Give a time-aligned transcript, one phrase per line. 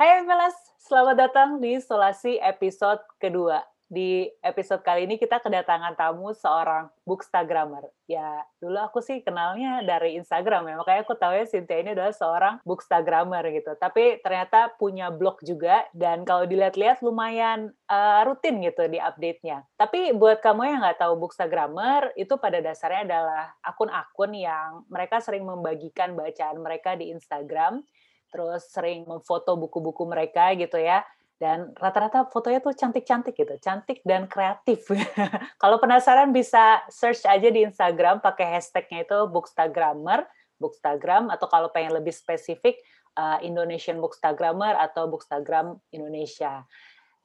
[0.00, 3.60] Hai Melas, selamat datang di Solasi episode kedua.
[3.84, 7.84] Di episode kali ini kita kedatangan tamu seorang bookstagrammer.
[8.08, 12.16] Ya, dulu aku sih kenalnya dari Instagram ya, makanya aku tahu ya Cynthia ini adalah
[12.16, 13.76] seorang bookstagrammer gitu.
[13.76, 19.68] Tapi ternyata punya blog juga, dan kalau dilihat-lihat lumayan uh, rutin gitu di update-nya.
[19.76, 25.44] Tapi buat kamu yang nggak tahu bookstagrammer, itu pada dasarnya adalah akun-akun yang mereka sering
[25.44, 27.84] membagikan bacaan mereka di Instagram,
[28.30, 31.02] terus sering memfoto buku-buku mereka gitu ya.
[31.40, 34.84] Dan rata-rata fotonya tuh cantik-cantik gitu, cantik dan kreatif.
[35.62, 40.28] Kalau penasaran bisa search aja di Instagram pakai hashtagnya itu bookstagrammer,
[40.60, 42.76] bookstagram, atau kalau pengen lebih spesifik,
[43.16, 46.68] uh, Indonesian Bookstagrammer atau Bookstagram Indonesia.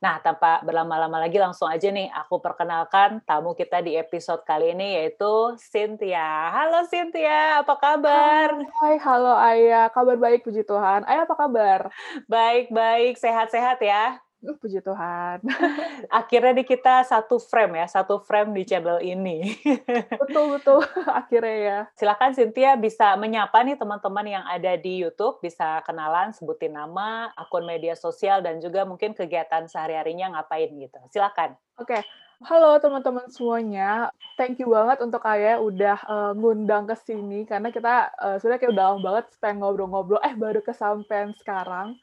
[0.05, 5.02] Nah, tanpa berlama-lama lagi langsung aja nih aku perkenalkan tamu kita di episode kali ini
[5.02, 6.54] yaitu Cynthia.
[6.54, 8.54] Halo Cynthia, apa kabar?
[8.86, 9.90] Hai, halo Ayah.
[9.90, 11.09] Kabar baik puji Tuhan.
[11.09, 11.90] Ayah apa kabar?
[12.30, 14.22] Baik-baik, sehat-sehat ya.
[14.45, 15.41] Uh, puji Tuhan.
[16.22, 19.58] Akhirnya di kita satu frame ya, satu frame di channel ini.
[20.22, 20.80] betul betul,
[21.20, 21.80] akhirnya ya.
[21.97, 27.66] Silakan Cynthia bisa menyapa nih teman-teman yang ada di YouTube, bisa kenalan, sebutin nama, akun
[27.66, 31.00] media sosial dan juga mungkin kegiatan sehari-harinya ngapain gitu.
[31.09, 31.58] Silakan.
[31.81, 31.98] Oke.
[31.98, 32.03] Okay.
[32.44, 38.11] Halo teman-teman semuanya, thank you banget untuk Ayah udah uh, ngundang ke sini karena kita
[38.20, 41.95] uh, sudah kayak udah banget pengen ngobrol-ngobrol, eh baru kesampaian sekarang.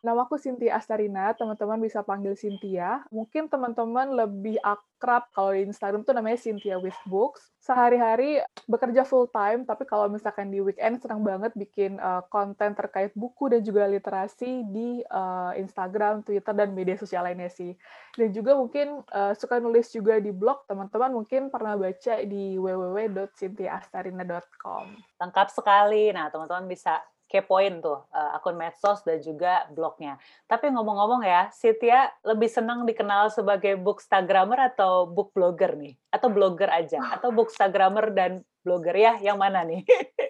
[0.00, 3.04] Nama aku Cynthia Astarina, teman-teman bisa panggil Cynthia.
[3.12, 7.52] Mungkin teman-teman lebih akrab kalau di Instagram tuh namanya Cynthia with Books.
[7.60, 13.12] Sehari-hari bekerja full time, tapi kalau misalkan di weekend senang banget bikin uh, konten terkait
[13.12, 17.76] buku dan juga literasi di uh, Instagram, Twitter, dan media sosial lainnya sih.
[18.16, 24.84] Dan juga mungkin uh, suka nulis juga di blog, teman-teman mungkin pernah baca di www.cynthiaastarina.com.
[25.20, 26.08] Lengkap sekali.
[26.16, 30.18] Nah, teman-teman bisa kepoin tuh uh, akun medsos dan juga blognya.
[30.50, 35.94] Tapi ngomong-ngomong ya, Cynthia lebih senang dikenal sebagai bookstagrammer atau book blogger nih?
[36.10, 36.98] Atau blogger aja?
[37.14, 39.12] Atau bookstagrammer dan blogger ya?
[39.22, 39.86] Yang mana nih?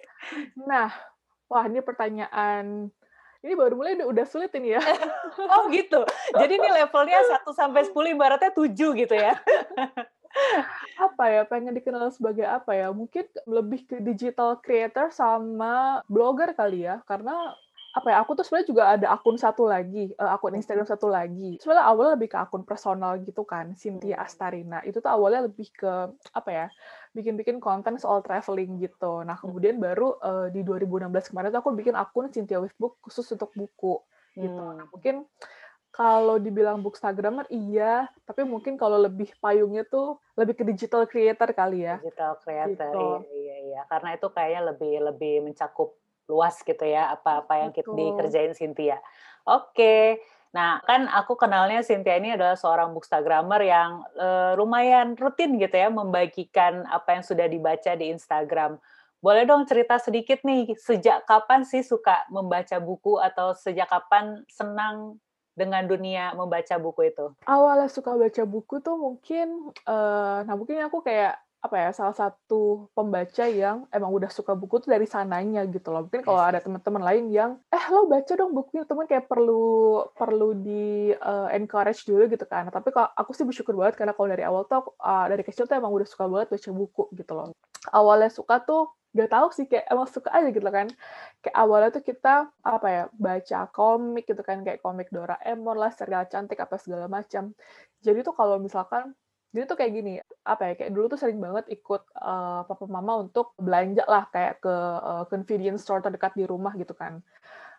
[0.69, 0.93] nah,
[1.49, 2.93] wah ini pertanyaan
[3.41, 4.81] ini baru mulai udah, udah sulit ini ya.
[5.57, 6.05] oh gitu.
[6.37, 9.33] Jadi ini levelnya 1 sampai 10 ibaratnya 7 gitu ya.
[11.05, 16.87] apa ya pengen dikenal sebagai apa ya mungkin lebih ke digital creator sama blogger kali
[16.87, 17.55] ya karena
[17.91, 21.59] apa ya aku tuh sebenarnya juga ada akun satu lagi uh, akun Instagram satu lagi
[21.59, 24.23] sebenarnya awalnya lebih ke akun personal gitu kan Cynthia hmm.
[24.23, 25.91] Astarina itu tuh awalnya lebih ke
[26.31, 26.65] apa ya
[27.11, 29.43] bikin-bikin konten soal traveling gitu nah hmm.
[29.43, 33.51] kemudian baru uh, di 2016 kemarin tuh aku bikin akun Cynthia with Book khusus untuk
[33.59, 33.99] buku
[34.39, 34.91] gitu nah hmm.
[34.95, 35.15] mungkin
[35.91, 41.83] kalau dibilang bookstagrammer iya, tapi mungkin kalau lebih payungnya tuh lebih ke digital creator kali
[41.83, 41.99] ya.
[41.99, 43.03] Digital creator, gitu.
[43.03, 43.81] iya, iya, iya.
[43.91, 45.99] Karena itu kayaknya lebih lebih mencakup
[46.31, 49.03] luas gitu ya apa-apa yang kita dikerjain Cynthia.
[49.43, 50.23] Oke.
[50.55, 55.87] Nah, kan aku kenalnya Cynthia ini adalah seorang bookstagrammer yang uh, lumayan rutin gitu ya
[55.91, 58.79] membagikan apa yang sudah dibaca di Instagram.
[59.23, 65.19] Boleh dong cerita sedikit nih, sejak kapan sih suka membaca buku atau sejak kapan senang
[65.53, 67.31] dengan dunia membaca buku itu?
[67.43, 72.89] Awalnya suka baca buku tuh mungkin, uh, nah mungkin aku kayak apa ya salah satu
[72.97, 76.09] pembaca yang emang udah suka buku tuh dari sananya gitu loh.
[76.09, 80.57] Mungkin kalau ada teman-teman lain yang eh lo baca dong bukunya teman kayak perlu perlu
[80.57, 82.65] di uh, encourage dulu gitu kan.
[82.73, 85.77] Tapi kalau aku sih bersyukur banget karena kalau dari awal tuh uh, dari kecil tuh
[85.77, 87.53] emang udah suka banget baca buku gitu loh.
[87.93, 90.87] Awalnya suka tuh gak tahu sih kayak emang suka aja gitu kan
[91.43, 96.31] kayak awalnya tuh kita apa ya baca komik gitu kan kayak komik Doraemon lah serial
[96.31, 97.51] cantik apa segala macam
[97.99, 99.11] jadi tuh kalau misalkan
[99.51, 100.13] jadi tuh kayak gini
[100.47, 104.63] apa ya kayak dulu tuh sering banget ikut uh, papa mama untuk belanja lah kayak
[104.63, 107.19] ke uh, convenience store terdekat di rumah gitu kan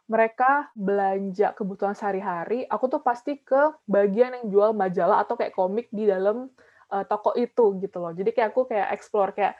[0.06, 5.88] mereka belanja kebutuhan sehari-hari aku tuh pasti ke bagian yang jual majalah atau kayak komik
[5.88, 6.52] di dalam
[6.92, 9.56] uh, toko itu gitu loh jadi kayak aku kayak explore kayak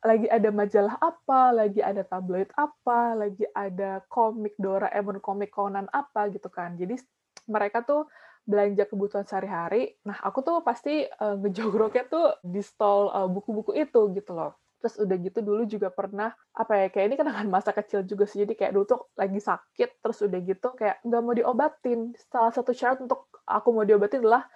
[0.00, 6.32] lagi ada majalah apa, lagi ada tabloid apa, lagi ada komik Doraemon, komik Conan apa
[6.32, 6.72] gitu kan.
[6.80, 6.96] Jadi
[7.44, 8.08] mereka tuh
[8.44, 9.96] belanja kebutuhan sehari-hari.
[10.06, 14.56] Nah, aku tuh pasti uh, ngejogroknya tuh di stall uh, buku-buku itu gitu loh.
[14.80, 18.42] Terus udah gitu dulu juga pernah apa ya kayak ini kenangan masa kecil juga sih.
[18.42, 22.00] Jadi kayak dulu tuh lagi sakit terus udah gitu kayak nggak mau diobatin.
[22.32, 24.48] Salah satu syarat untuk aku mau diobatin adalah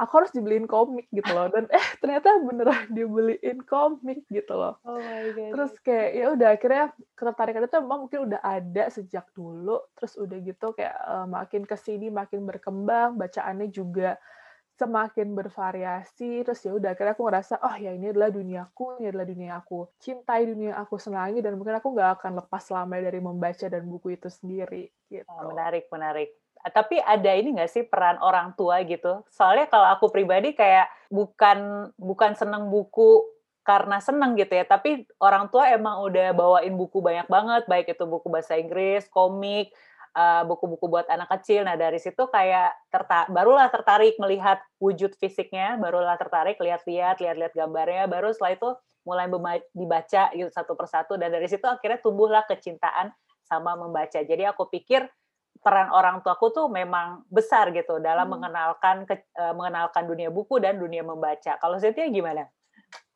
[0.00, 1.52] aku harus dibeliin komik gitu loh.
[1.52, 4.80] Dan eh ternyata beneran dibeliin komik gitu loh.
[4.88, 5.50] Oh my God.
[5.52, 9.76] terus kayak ya udah akhirnya ketertarikan itu emang mungkin udah ada sejak dulu.
[10.00, 14.16] Terus udah gitu kayak uh, makin ke sini makin berkembang bacaannya juga
[14.80, 16.40] semakin bervariasi.
[16.48, 19.92] Terus ya udah akhirnya aku ngerasa oh ya ini adalah duniaku ini adalah dunia aku
[20.00, 21.44] cintai dunia aku senangi.
[21.44, 25.28] Dan mungkin aku nggak akan lepas lama dari membaca dan buku itu sendiri gitu.
[25.28, 29.24] Oh, menarik menarik Tapi ada ini nggak sih peran orang tua gitu?
[29.32, 33.24] Soalnya kalau aku pribadi kayak bukan bukan seneng buku
[33.64, 38.04] karena seneng gitu ya, tapi orang tua emang udah bawain buku banyak banget, baik itu
[38.08, 39.70] buku bahasa Inggris, komik,
[40.16, 41.62] uh, buku-buku buat anak kecil.
[41.62, 48.04] Nah dari situ kayak terta barulah tertarik melihat wujud fisiknya, barulah tertarik lihat-lihat, lihat-lihat gambarnya,
[48.10, 48.68] baru setelah itu
[49.00, 49.26] mulai
[49.72, 53.12] dibaca gitu satu persatu dan dari situ akhirnya tumbuhlah kecintaan
[53.48, 54.20] sama membaca.
[54.20, 55.08] Jadi aku pikir
[55.60, 58.32] peran orang tuaku tuh memang besar gitu dalam hmm.
[58.38, 61.58] mengenalkan ke, uh, mengenalkan dunia buku dan dunia membaca.
[61.60, 62.48] Kalau Cynthia gimana?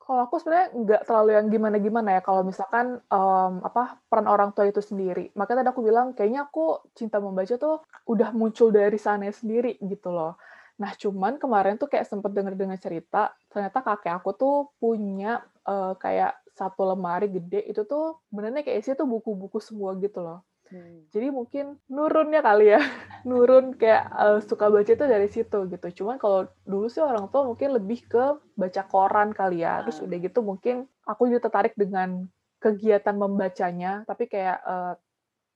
[0.05, 2.21] Kalau aku sebenarnya nggak terlalu yang gimana-gimana ya.
[2.21, 5.33] Kalau misalkan um, apa peran orang tua itu sendiri.
[5.33, 10.13] Makanya tadi aku bilang kayaknya aku cinta membaca tuh udah muncul dari sana sendiri gitu
[10.13, 10.37] loh.
[10.77, 16.37] Nah cuman kemarin tuh kayak sempet denger-dengar cerita, ternyata kakek aku tuh punya uh, kayak
[16.53, 20.45] satu lemari gede itu tuh benernya kayak isinya tuh buku-buku semua gitu loh.
[20.69, 21.05] Hmm.
[21.13, 22.81] Jadi mungkin nurunnya kali ya,
[23.29, 25.87] nurun kayak uh, suka baca itu dari situ gitu.
[26.03, 29.85] Cuman kalau dulu sih orang tua mungkin lebih ke baca koran kali ya.
[29.85, 30.05] Terus hmm.
[30.09, 30.75] udah gitu mungkin
[31.05, 32.25] aku juga tertarik dengan
[32.57, 34.93] kegiatan membacanya, tapi kayak uh,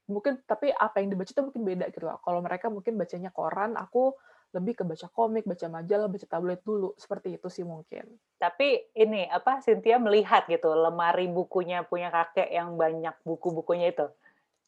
[0.09, 2.21] mungkin tapi apa yang dibaca itu mungkin beda gitu loh.
[2.21, 4.13] Kalau mereka mungkin bacanya koran, aku
[4.49, 6.97] lebih ke baca komik, baca majalah, baca tablet dulu.
[6.97, 8.09] Seperti itu sih mungkin.
[8.41, 14.09] Tapi ini apa Cynthia melihat gitu lemari bukunya punya kakek yang banyak buku-bukunya itu.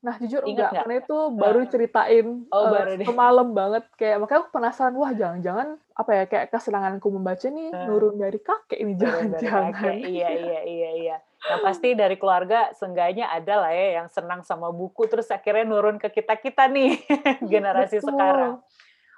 [0.02, 3.84] Nah, jujur Ingat enggak, karena itu baru ceritain oh, uh, baru semalam banget.
[3.94, 8.40] Kayak makanya aku penasaran, wah jangan-jangan apa ya kayak kesenanganku membaca nih uh, nurun dari
[8.42, 9.94] kakek ini jangan-jangan.
[10.12, 11.18] Iya, iya, iya, iya.
[11.22, 16.02] Nah, pasti dari keluarga seenggaknya ada lah ya yang senang sama buku terus akhirnya nurun
[16.02, 16.98] ke kita-kita nih
[17.54, 18.10] generasi Betul.
[18.14, 18.54] sekarang.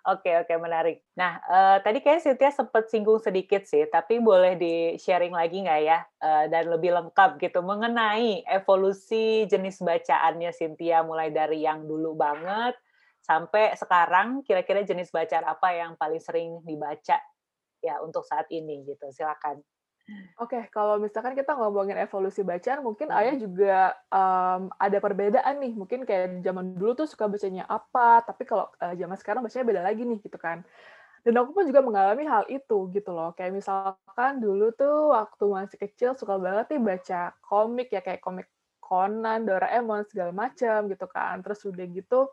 [0.03, 1.00] Oke oke menarik.
[1.15, 5.79] Nah uh, tadi kayak Cynthia sempat singgung sedikit sih, tapi boleh di sharing lagi nggak
[5.79, 12.19] ya uh, dan lebih lengkap gitu mengenai evolusi jenis bacaannya Cynthia mulai dari yang dulu
[12.19, 12.75] banget
[13.23, 17.23] sampai sekarang kira-kira jenis bacaan apa yang paling sering dibaca
[17.79, 19.07] ya untuk saat ini gitu.
[19.07, 19.63] Silakan.
[20.35, 23.19] Oke, kalau misalkan kita ngomongin evolusi bacaan, mungkin hmm.
[23.23, 23.77] Ayah juga
[24.11, 25.71] um, ada perbedaan nih.
[25.71, 29.81] Mungkin kayak zaman dulu tuh suka bacanya apa, tapi kalau uh, zaman sekarang bacanya beda
[29.88, 30.59] lagi nih gitu kan.
[31.23, 33.31] Dan aku pun juga mengalami hal itu gitu loh.
[33.31, 38.51] Kayak misalkan dulu tuh waktu masih kecil suka banget nih baca komik ya kayak komik
[38.83, 41.39] Conan, Doraemon segala macam gitu kan.
[41.39, 42.27] Terus udah gitu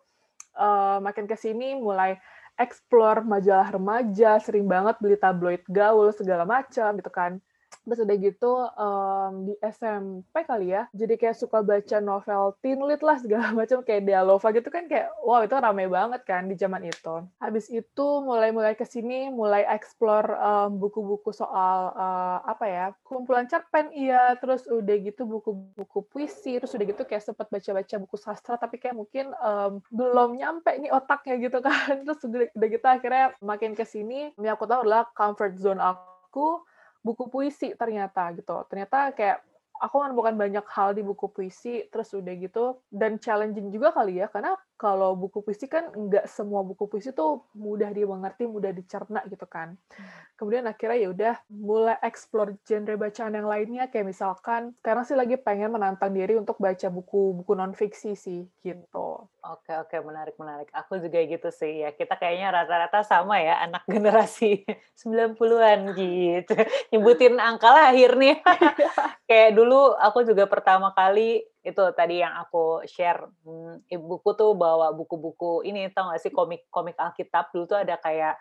[0.58, 2.18] uh, makin ke sini mulai
[2.58, 7.38] explore majalah remaja, sering banget beli tabloid gaul segala macam gitu kan
[7.84, 13.00] Terus udah gitu um, di SMP kali ya, jadi kayak suka baca novel teen lit
[13.00, 16.86] lah segala macam kayak Dialova gitu kan kayak wow itu rame banget kan di zaman
[16.86, 17.14] itu.
[17.40, 23.90] Habis itu mulai-mulai ke sini mulai explore um, buku-buku soal uh, apa ya kumpulan cerpen
[23.96, 28.76] iya, terus udah gitu buku-buku puisi, terus udah gitu kayak sempat baca-baca buku sastra tapi
[28.76, 32.00] kayak mungkin um, belum nyampe nih otaknya gitu kan.
[32.06, 36.62] Terus udah, udah gitu akhirnya makin ke sini yang aku tahu adalah comfort zone aku
[37.00, 38.64] buku puisi ternyata gitu.
[38.68, 39.38] Ternyata kayak
[39.80, 44.28] aku menemukan banyak hal di buku puisi, terus udah gitu, dan challenging juga kali ya,
[44.28, 49.44] karena kalau buku puisi kan nggak semua buku puisi tuh mudah dimengerti, mudah dicerna gitu
[49.44, 49.76] kan.
[49.92, 50.08] Hmm.
[50.40, 55.36] Kemudian akhirnya ya udah mulai explore genre bacaan yang lainnya kayak misalkan sekarang sih lagi
[55.36, 59.28] pengen menantang diri untuk baca buku-buku non fiksi sih gitu.
[59.44, 60.72] Oke oke menarik menarik.
[60.72, 61.92] Aku juga gitu sih ya.
[61.92, 64.64] Kita kayaknya rata-rata sama ya anak generasi
[64.96, 66.56] 90-an gitu.
[66.88, 68.40] Nyebutin angka lahir nih.
[69.28, 74.96] kayak dulu aku juga pertama kali itu tadi yang aku share hmm, ibuku tuh bawa
[74.96, 78.40] buku-buku ini tau gak sih komik-komik Alkitab dulu tuh ada kayak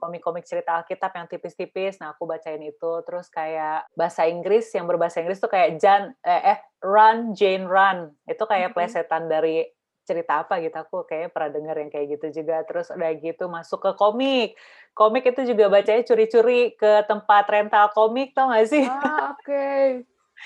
[0.00, 2.00] komik-komik cerita Alkitab yang tipis-tipis.
[2.00, 2.92] Nah, aku bacain itu.
[3.04, 8.16] Terus kayak bahasa Inggris yang berbahasa Inggris tuh kayak Jan eh, eh Run Jane Run.
[8.24, 9.68] Itu kayak plesetan dari
[10.08, 10.74] cerita apa gitu.
[10.80, 12.64] Aku kayak pernah denger yang kayak gitu juga.
[12.64, 14.56] Terus udah gitu masuk ke komik.
[14.96, 18.88] Komik itu juga bacanya curi-curi ke tempat rental komik, tau gak sih?
[18.88, 19.44] Ah, oke.
[19.44, 19.86] Okay.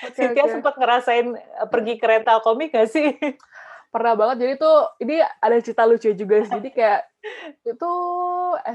[0.03, 0.53] Okay, Cynthia okay.
[0.59, 3.15] sempat ngerasain eh, pergi ke rental komik gak sih?
[3.93, 4.43] Pernah banget.
[4.43, 6.51] Jadi tuh ini ada cerita lucu juga sih.
[6.51, 7.01] Jadi kayak
[7.63, 7.91] itu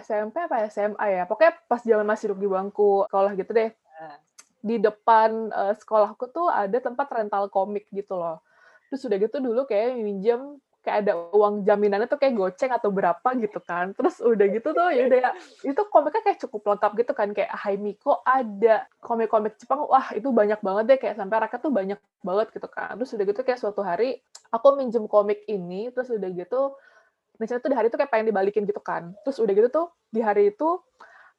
[0.01, 1.23] SMP apa SMA ya?
[1.29, 3.71] Pokoknya pas zaman masih duduk di bangku sekolah gitu deh.
[4.65, 8.41] Di depan uh, sekolahku tuh ada tempat rental komik gitu loh.
[8.89, 13.29] Terus udah gitu dulu kayak minjem kayak ada uang jaminannya tuh kayak goceng atau berapa
[13.37, 13.93] gitu kan.
[13.93, 17.29] Terus udah gitu tuh ya udah itu komiknya kayak cukup lengkap gitu kan.
[17.37, 19.85] Kayak Hai Miko ada komik-komik Jepang.
[19.85, 22.97] Wah itu banyak banget deh kayak sampai rakyat tuh banyak banget gitu kan.
[22.97, 26.75] Terus udah gitu kayak suatu hari aku minjem komik ini terus udah gitu
[27.41, 29.13] misalnya tuh di hari itu kayak pengen dibalikin gitu kan.
[29.25, 30.81] Terus udah gitu tuh di hari itu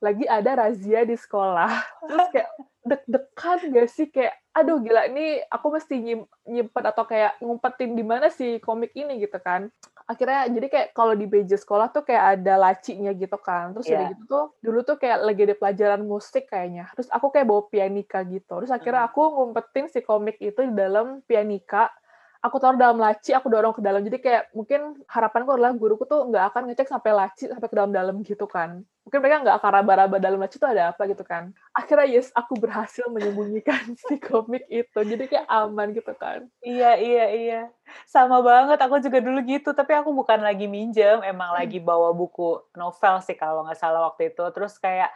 [0.01, 1.69] lagi ada razia di sekolah
[2.09, 2.49] terus kayak
[2.81, 8.01] deg-degan gak sih kayak aduh gila ini aku mesti nyim nyimpen atau kayak ngumpetin di
[8.01, 9.69] mana sih komik ini gitu kan
[10.09, 14.01] akhirnya jadi kayak kalau di meja sekolah tuh kayak ada lacinya gitu kan terus yeah.
[14.01, 17.69] udah gitu tuh dulu tuh kayak lagi ada pelajaran musik kayaknya terus aku kayak bawa
[17.69, 19.09] pianika gitu terus akhirnya hmm.
[19.13, 21.93] aku ngumpetin si komik itu di dalam pianika
[22.41, 24.01] aku taruh dalam laci, aku dorong ke dalam.
[24.01, 28.25] Jadi kayak mungkin harapanku adalah guruku tuh nggak akan ngecek sampai laci sampai ke dalam-dalam
[28.25, 28.81] gitu kan.
[29.01, 31.49] Mungkin mereka nggak akan raba-raba dalam itu ada apa gitu kan.
[31.73, 34.99] Akhirnya yes, aku berhasil menyembunyikan si komik itu.
[35.01, 36.45] Jadi kayak aman gitu kan.
[36.61, 37.61] Iya, iya, iya.
[38.05, 39.73] Sama banget, aku juga dulu gitu.
[39.73, 41.59] Tapi aku bukan lagi minjem, emang hmm.
[41.65, 44.43] lagi bawa buku novel sih kalau nggak salah waktu itu.
[44.53, 45.09] Terus kayak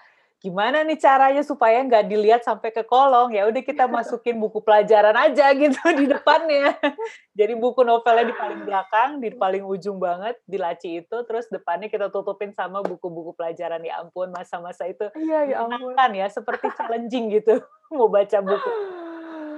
[0.46, 3.34] gimana nih caranya supaya nggak dilihat sampai ke kolong?
[3.34, 6.78] Ya udah kita masukin buku pelajaran aja gitu di depannya.
[7.34, 11.90] Jadi buku novelnya di paling belakang di paling ujung banget di laci itu terus depannya
[11.90, 13.82] kita tutupin sama buku-buku pelajaran.
[13.82, 15.98] Ya ampun masa-masa itu iya ya ampun.
[16.14, 17.66] ya seperti challenging gitu
[17.98, 18.72] mau baca buku.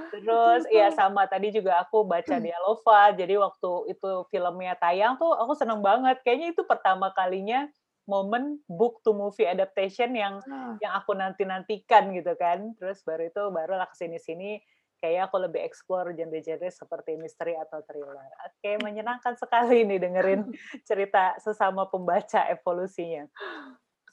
[0.08, 3.12] Terus ya sama tadi juga aku baca Dialova.
[3.12, 6.24] Jadi waktu itu filmnya tayang tuh aku seneng banget.
[6.24, 7.67] Kayaknya itu pertama kalinya
[8.07, 10.79] momen book to movie adaptation yang ah.
[10.79, 14.51] yang aku nanti nantikan gitu kan terus baru itu barulah ke sini sini
[14.97, 18.17] kayak aku lebih explore genre-genre seperti misteri atau thriller.
[18.49, 20.41] Oke, menyenangkan sekali nih dengerin
[20.89, 23.29] cerita sesama pembaca evolusinya.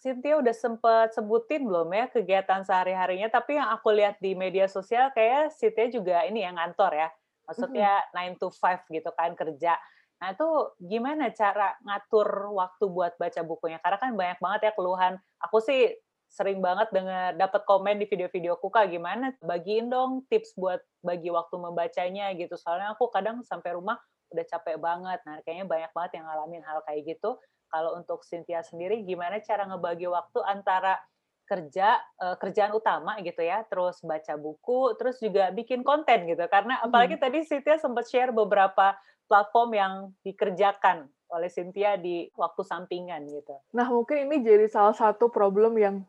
[0.05, 5.09] Cynthia udah sempet sebutin belum ya kegiatan sehari-harinya, tapi yang aku lihat di media sosial
[5.17, 7.09] kayak Cynthia juga ini yang ngantor ya.
[7.49, 8.37] Maksudnya mm -hmm.
[8.37, 9.81] 9 to 5 gitu kan kerja.
[10.25, 10.49] Nah, itu
[10.81, 13.77] gimana cara ngatur waktu buat baca bukunya?
[13.77, 15.21] Karena kan banyak banget ya keluhan.
[15.45, 15.93] Aku sih
[16.33, 21.61] sering banget dengar dapat komen di video-video Kuka gimana bagiin dong tips buat bagi waktu
[21.61, 22.57] membacanya gitu.
[22.57, 24.01] Soalnya aku kadang sampai rumah
[24.33, 25.21] udah capek banget.
[25.29, 27.37] Nah, kayaknya banyak banget yang ngalamin hal kayak gitu.
[27.69, 30.97] Kalau untuk Cynthia sendiri gimana cara ngebagi waktu antara
[31.45, 36.45] kerja uh, kerjaan utama gitu ya, terus baca buku, terus juga bikin konten gitu.
[36.49, 37.23] Karena apalagi hmm.
[37.23, 38.97] tadi Cynthia sempat share beberapa
[39.29, 39.93] platform yang
[40.25, 43.59] dikerjakan oleh Cynthia di waktu sampingan gitu.
[43.75, 46.05] Nah mungkin ini jadi salah satu problem yang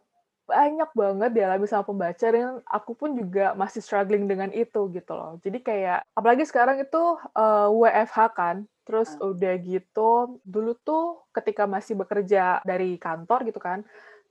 [0.46, 5.42] banyak banget dialami sama pembaca dan aku pun juga masih struggling dengan itu gitu loh.
[5.42, 9.26] Jadi kayak apalagi sekarang itu uh, eh, WFH kan, terus hmm.
[9.26, 13.82] udah gitu dulu tuh ketika masih bekerja dari kantor gitu kan,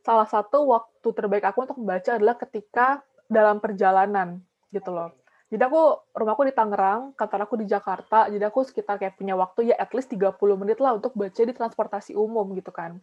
[0.04, 5.16] salah satu waktu terbaik aku untuk membaca adalah ketika dalam perjalanan gitu loh.
[5.48, 5.82] Jadi aku
[6.12, 9.92] rumahku di Tangerang, kantor aku di Jakarta, jadi aku sekitar kayak punya waktu ya at
[9.96, 12.98] least 30 menit lah untuk baca di transportasi umum gitu kan.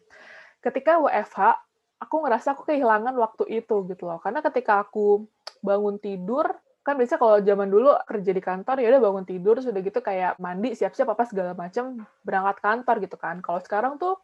[0.62, 1.58] Ketika WFH,
[2.02, 4.20] aku ngerasa aku kehilangan waktu itu gitu loh.
[4.20, 5.26] Karena ketika aku
[5.64, 6.50] bangun tidur,
[6.82, 10.42] kan biasa kalau zaman dulu kerja di kantor ya udah bangun tidur sudah gitu kayak
[10.42, 13.38] mandi siap-siap apa segala macam berangkat kantor gitu kan.
[13.46, 14.18] Kalau sekarang tuh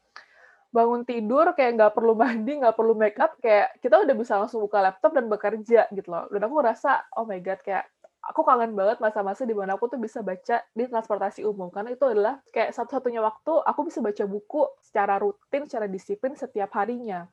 [0.72, 4.62] bangun tidur kayak nggak perlu mandi, nggak perlu make up, kayak kita udah bisa langsung
[4.64, 6.28] buka laptop dan bekerja gitu loh.
[6.28, 7.88] Dan aku ngerasa, oh my god, kayak
[8.28, 12.04] aku kangen banget masa-masa di mana aku tuh bisa baca di transportasi umum karena itu
[12.04, 17.24] adalah kayak satu-satunya waktu aku bisa baca buku secara rutin, secara disiplin setiap harinya.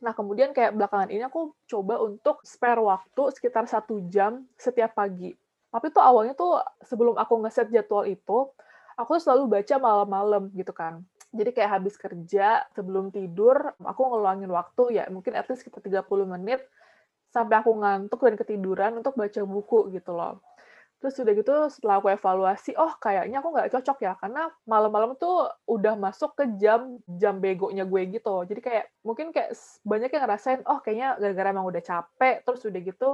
[0.00, 5.32] Nah, kemudian kayak belakangan ini aku coba untuk spare waktu sekitar satu jam setiap pagi.
[5.70, 8.48] Tapi tuh awalnya tuh sebelum aku ngeset jadwal itu,
[8.98, 11.02] aku tuh selalu baca malam-malam gitu kan.
[11.34, 16.30] Jadi kayak habis kerja, sebelum tidur, aku ngeluangin waktu ya mungkin at least sekitar 30
[16.30, 16.62] menit
[17.34, 20.38] sampai aku ngantuk dan ketiduran untuk baca buku gitu loh.
[21.02, 25.50] Terus udah gitu setelah aku evaluasi, oh kayaknya aku nggak cocok ya karena malam-malam tuh
[25.66, 28.46] udah masuk ke jam jam begonya gue gitu.
[28.46, 29.52] Jadi kayak mungkin kayak
[29.84, 33.10] banyak yang ngerasain, oh kayaknya gara-gara emang udah capek, terus udah gitu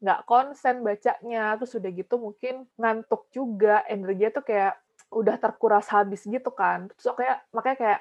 [0.00, 4.74] nggak konsen bacanya, terus udah gitu mungkin ngantuk juga, energinya tuh kayak
[5.08, 6.92] udah terkuras habis gitu kan.
[6.92, 8.00] Terus kayak makanya kayak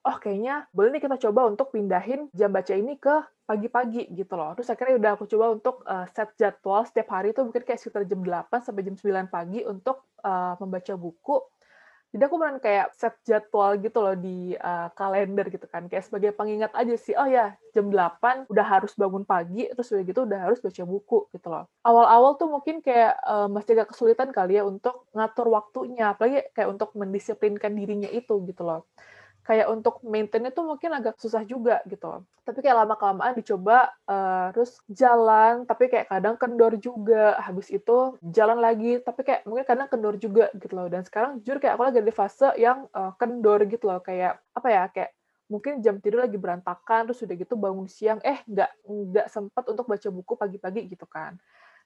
[0.00, 3.14] oh kayaknya boleh nih kita coba untuk pindahin jam baca ini ke
[3.44, 4.54] pagi-pagi gitu loh.
[4.56, 8.06] Terus akhirnya udah aku coba untuk uh, set jadwal setiap hari itu mungkin kayak sekitar
[8.06, 11.36] jam 8 sampai jam 9 pagi untuk uh, membaca buku.
[12.10, 15.86] Jadi aku beneran kayak set jadwal gitu loh di uh, kalender gitu kan.
[15.86, 20.02] Kayak sebagai pengingat aja sih, oh ya jam 8 udah harus bangun pagi, terus udah
[20.02, 21.70] gitu udah harus baca buku gitu loh.
[21.86, 26.68] Awal-awal tuh mungkin kayak uh, masih agak kesulitan kali ya untuk ngatur waktunya, apalagi kayak
[26.74, 28.90] untuk mendisiplinkan dirinya itu gitu loh
[29.50, 32.22] kayak untuk maintain itu mungkin agak susah juga gitu.
[32.46, 37.34] Tapi kayak lama-kelamaan dicoba uh, terus jalan, tapi kayak kadang kendor juga.
[37.42, 40.86] Habis itu jalan lagi, tapi kayak mungkin kadang kendor juga gitu loh.
[40.86, 43.98] Dan sekarang jujur kayak aku lagi di fase yang uh, kendor gitu loh.
[43.98, 45.10] Kayak apa ya, kayak
[45.50, 49.90] mungkin jam tidur lagi berantakan, terus udah gitu bangun siang, eh nggak nggak sempat untuk
[49.90, 51.34] baca buku pagi-pagi gitu kan.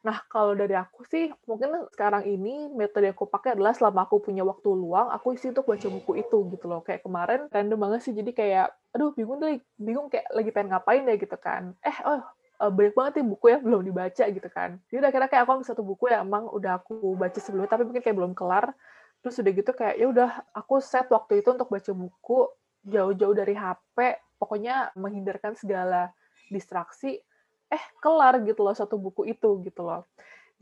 [0.04, 4.20] Nah, kalau dari aku sih, mungkin sekarang ini metode yang aku pakai adalah selama aku
[4.20, 6.84] punya waktu luang, aku isi untuk baca buku itu gitu loh.
[6.84, 11.08] Kayak kemarin random banget sih, jadi kayak, aduh bingung deh, bingung kayak lagi pengen ngapain
[11.08, 11.73] deh gitu kan.
[11.80, 12.20] Eh, oh
[12.61, 14.76] eh, banyak banget nih buku yang belum dibaca gitu kan.
[14.92, 18.04] Jadi kira kayak aku ambil satu buku yang emang udah aku baca sebelumnya, tapi mungkin
[18.04, 18.76] kayak belum kelar.
[19.25, 22.38] Terus udah gitu kayak ya udah aku set waktu itu untuk baca buku
[22.84, 26.12] jauh-jauh dari HP, pokoknya menghindarkan segala
[26.52, 27.25] distraksi.
[27.73, 30.04] Eh kelar gitu loh satu buku itu gitu loh.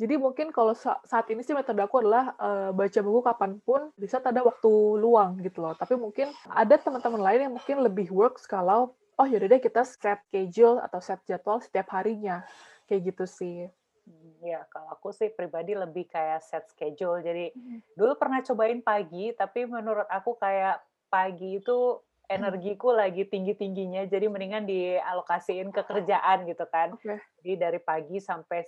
[0.01, 4.19] Jadi mungkin kalau saat ini sih metode aku adalah uh, baca buku kapan pun bisa
[4.19, 5.77] ada waktu luang gitu loh.
[5.77, 10.25] Tapi mungkin ada teman-teman lain yang mungkin lebih works kalau oh yaudah deh kita set
[10.27, 12.43] schedule atau set jadwal setiap harinya
[12.89, 13.69] kayak gitu sih.
[14.03, 17.23] Hmm, ya, kalau aku sih pribadi lebih kayak set schedule.
[17.23, 17.95] Jadi hmm.
[17.95, 20.83] dulu pernah cobain pagi, tapi menurut aku kayak
[21.13, 22.01] pagi itu
[22.33, 26.97] energiku lagi tinggi-tingginya, jadi mendingan dialokasiin ke kerjaan gitu kan.
[26.97, 27.21] Okay.
[27.41, 28.65] Jadi dari pagi sampai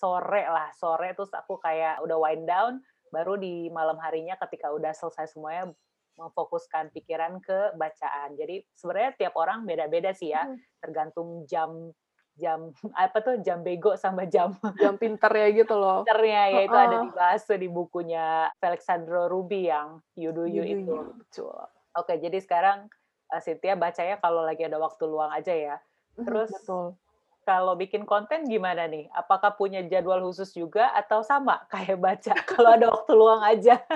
[0.00, 2.80] sore lah sore terus aku kayak udah wind down
[3.12, 5.68] baru di malam harinya ketika udah selesai semuanya
[6.16, 10.56] memfokuskan pikiran ke bacaan jadi sebenarnya tiap orang beda-beda sih ya hmm.
[10.80, 11.92] tergantung jam
[12.40, 16.76] jam apa tuh jam bego sama jam jam pinter ya gitu loh pinternya ya itu
[16.76, 21.60] uh, ada dibahas di bukunya Alexandro Ruby yang You Do You, you itu betul
[21.94, 22.90] oke jadi sekarang
[23.30, 25.76] uh, Cynthia bacanya kalau lagi ada waktu luang aja ya.
[26.18, 26.98] Hmm, terus betul.
[27.46, 29.06] kalau bikin konten gimana nih?
[29.14, 31.62] Apakah punya jadwal khusus juga atau sama?
[31.72, 33.78] Kayak baca kalau ada waktu luang aja?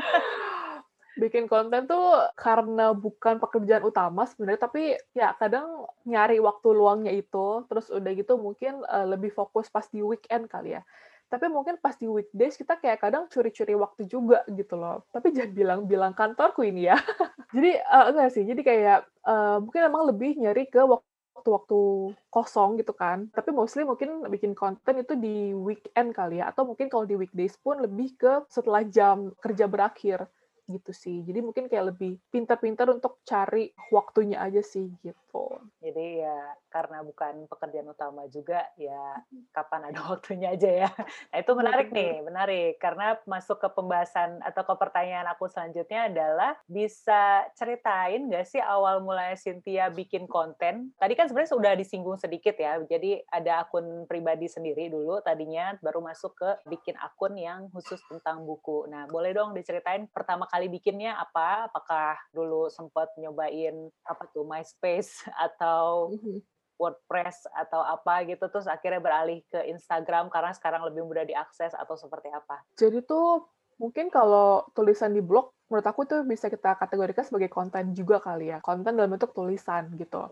[1.15, 7.67] bikin konten tuh karena bukan pekerjaan utama sebenarnya tapi ya kadang nyari waktu luangnya itu.
[7.71, 10.83] Terus udah gitu mungkin uh, lebih fokus pas di weekend kali ya
[11.29, 15.03] tapi mungkin pas di weekdays kita kayak kadang curi-curi waktu juga gitu loh.
[15.11, 16.97] Tapi jangan bilang-bilang kantorku ini ya.
[17.55, 18.45] Jadi uh, enggak sih.
[18.47, 23.29] Jadi kayak uh, mungkin emang lebih nyari ke waktu waktu-waktu kosong gitu kan.
[23.35, 27.59] Tapi mostly mungkin bikin konten itu di weekend kali ya, atau mungkin kalau di weekdays
[27.61, 30.25] pun lebih ke setelah jam kerja berakhir
[30.65, 31.21] gitu sih.
[31.25, 35.61] Jadi mungkin kayak lebih pintar-pintar untuk cari waktunya aja sih gitu.
[35.85, 39.21] Jadi ya karena bukan pekerjaan utama juga ya
[39.53, 40.91] kapan ada waktunya aja ya.
[41.31, 46.57] Nah itu menarik nih, menarik karena masuk ke pembahasan atau ke pertanyaan aku selanjutnya adalah
[46.65, 50.97] bisa ceritain nggak sih awal mulanya Cynthia bikin konten?
[50.97, 52.81] Tadi kan sebenarnya sudah disinggung sedikit ya.
[52.81, 58.43] Jadi ada akun pribadi sendiri dulu tadinya baru masuk ke bikin akun yang khusus tentang
[58.49, 58.89] buku.
[58.89, 61.67] Nah boleh dong diceritain pertama kali bikinnya apa?
[61.67, 66.39] Apakah dulu sempat nyobain apa tuh MySpace atau mhm.
[66.79, 71.99] WordPress atau apa gitu terus akhirnya beralih ke Instagram karena sekarang lebih mudah diakses atau
[71.99, 72.63] seperti apa?
[72.79, 73.51] Jadi tuh
[73.83, 78.55] mungkin kalau tulisan di blog menurut aku tuh bisa kita kategorikan sebagai konten juga kali
[78.55, 80.31] ya konten dalam bentuk tulisan gitu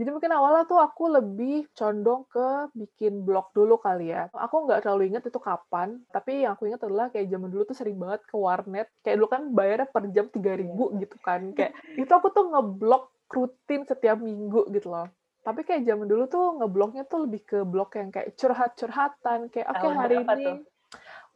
[0.00, 4.32] jadi mungkin awalnya tuh aku lebih condong ke bikin blog dulu kali ya.
[4.32, 7.76] Aku nggak terlalu ingat itu kapan, tapi yang aku ingat adalah kayak zaman dulu tuh
[7.76, 8.88] sering banget ke warnet.
[9.04, 11.52] Kayak dulu kan bayarnya per jam 3000 ribu gitu kan.
[11.52, 15.12] Kayak itu aku tuh ngeblog rutin setiap minggu gitu loh.
[15.44, 19.52] Tapi kayak zaman dulu tuh ngeblognya tuh lebih ke blog yang kayak curhat-curhatan.
[19.52, 20.56] Kayak oke okay, hari ini, tuh?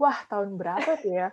[0.00, 1.28] wah tahun berapa tuh ya?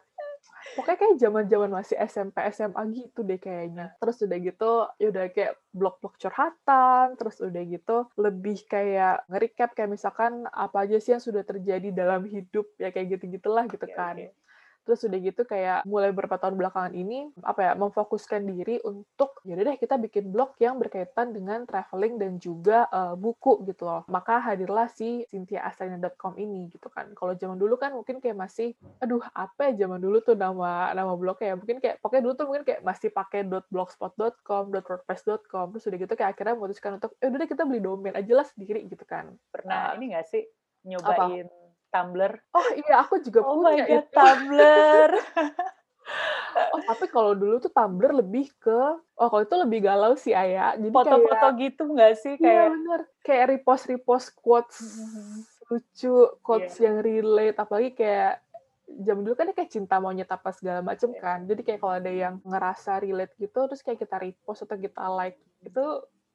[0.75, 3.93] Pokoknya kayak zaman zaman masih SMP SMA gitu deh kayaknya.
[3.99, 9.91] Terus udah gitu ya udah kayak blog-blog curhatan terus udah gitu lebih kayak nge-recap kayak
[9.91, 13.95] misalkan apa aja sih yang sudah terjadi dalam hidup ya kayak gitu gitulah gitu okay,
[13.95, 14.15] kan.
[14.17, 14.40] okay
[14.84, 19.74] terus udah gitu kayak mulai beberapa tahun belakangan ini apa ya memfokuskan diri untuk yaudah
[19.74, 24.02] deh kita bikin blog yang berkaitan dengan traveling dan juga uh, buku gitu loh.
[24.10, 27.13] Maka hadirlah si cynthiaastrina.com ini gitu kan.
[27.13, 31.13] Kalau zaman dulu kan mungkin kayak masih aduh apa ya zaman dulu tuh nama nama
[31.13, 31.56] blognya ya?
[31.58, 36.38] Mungkin kayak pokoknya dulu tuh mungkin kayak masih pakai .blogspot.com .wordpress.com terus udah gitu kayak
[36.38, 39.30] akhirnya memutuskan untuk eh udah deh kita beli domain aja lah sendiri gitu kan.
[39.54, 40.44] Pernah uh, ini gak sih
[40.86, 41.61] nyobain apa?
[41.91, 42.34] Tumblr.
[42.56, 44.15] Oh iya, aku juga oh punya my God, itu.
[44.15, 45.12] Tumblr.
[46.73, 50.75] oh, tapi kalau dulu tuh Tumblr lebih ke oh kalau itu lebih galau sih Ayah.
[50.80, 53.01] Jadi foto-foto gitu nggak sih iya, kayak Iya bener.
[53.21, 55.38] Kayak repost-repost quotes mm-hmm.
[55.71, 56.84] lucu, quotes yeah.
[56.89, 58.43] yang relate apalagi kayak
[58.91, 61.21] jam dulu kan kayak cinta monyet apa segala macem yeah.
[61.21, 61.39] kan.
[61.47, 65.39] Jadi kayak kalau ada yang ngerasa relate gitu terus kayak kita repost atau kita like
[65.63, 65.86] itu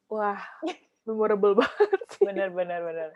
[0.09, 0.39] wah
[1.07, 2.25] memorable banget sih.
[2.25, 3.09] Bener bener bener.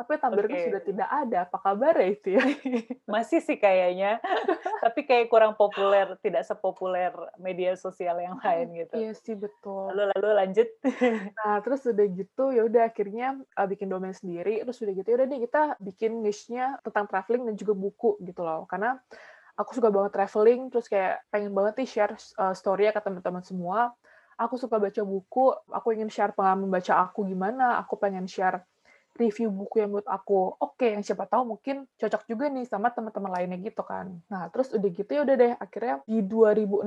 [0.00, 0.72] Tapi Tumblr okay.
[0.72, 1.38] sudah tidak ada.
[1.44, 2.40] Apa kabar ya itu ya?
[3.12, 4.16] Masih sih kayaknya.
[4.84, 8.96] Tapi kayak kurang populer, tidak sepopuler media sosial yang lain gitu.
[8.96, 9.92] Iya sih betul.
[9.92, 10.68] Lalu lalu lanjut.
[11.44, 15.16] nah, terus udah gitu ya udah akhirnya uh, bikin domain sendiri, terus udah gitu ya
[15.20, 18.64] udah deh kita bikin niche-nya tentang traveling dan juga buku gitu loh.
[18.72, 18.96] Karena
[19.60, 23.44] aku suka banget traveling, terus kayak pengen banget nih share uh, story ya ke teman-teman
[23.44, 23.92] semua.
[24.40, 28.64] Aku suka baca buku, aku ingin share pengalaman baca aku gimana, aku pengen share
[29.16, 32.92] review buku yang menurut aku oke okay, yang siapa tahu mungkin cocok juga nih sama
[32.94, 34.20] teman-teman lainnya gitu kan.
[34.30, 36.86] Nah terus udah gitu ya udah deh akhirnya di 2016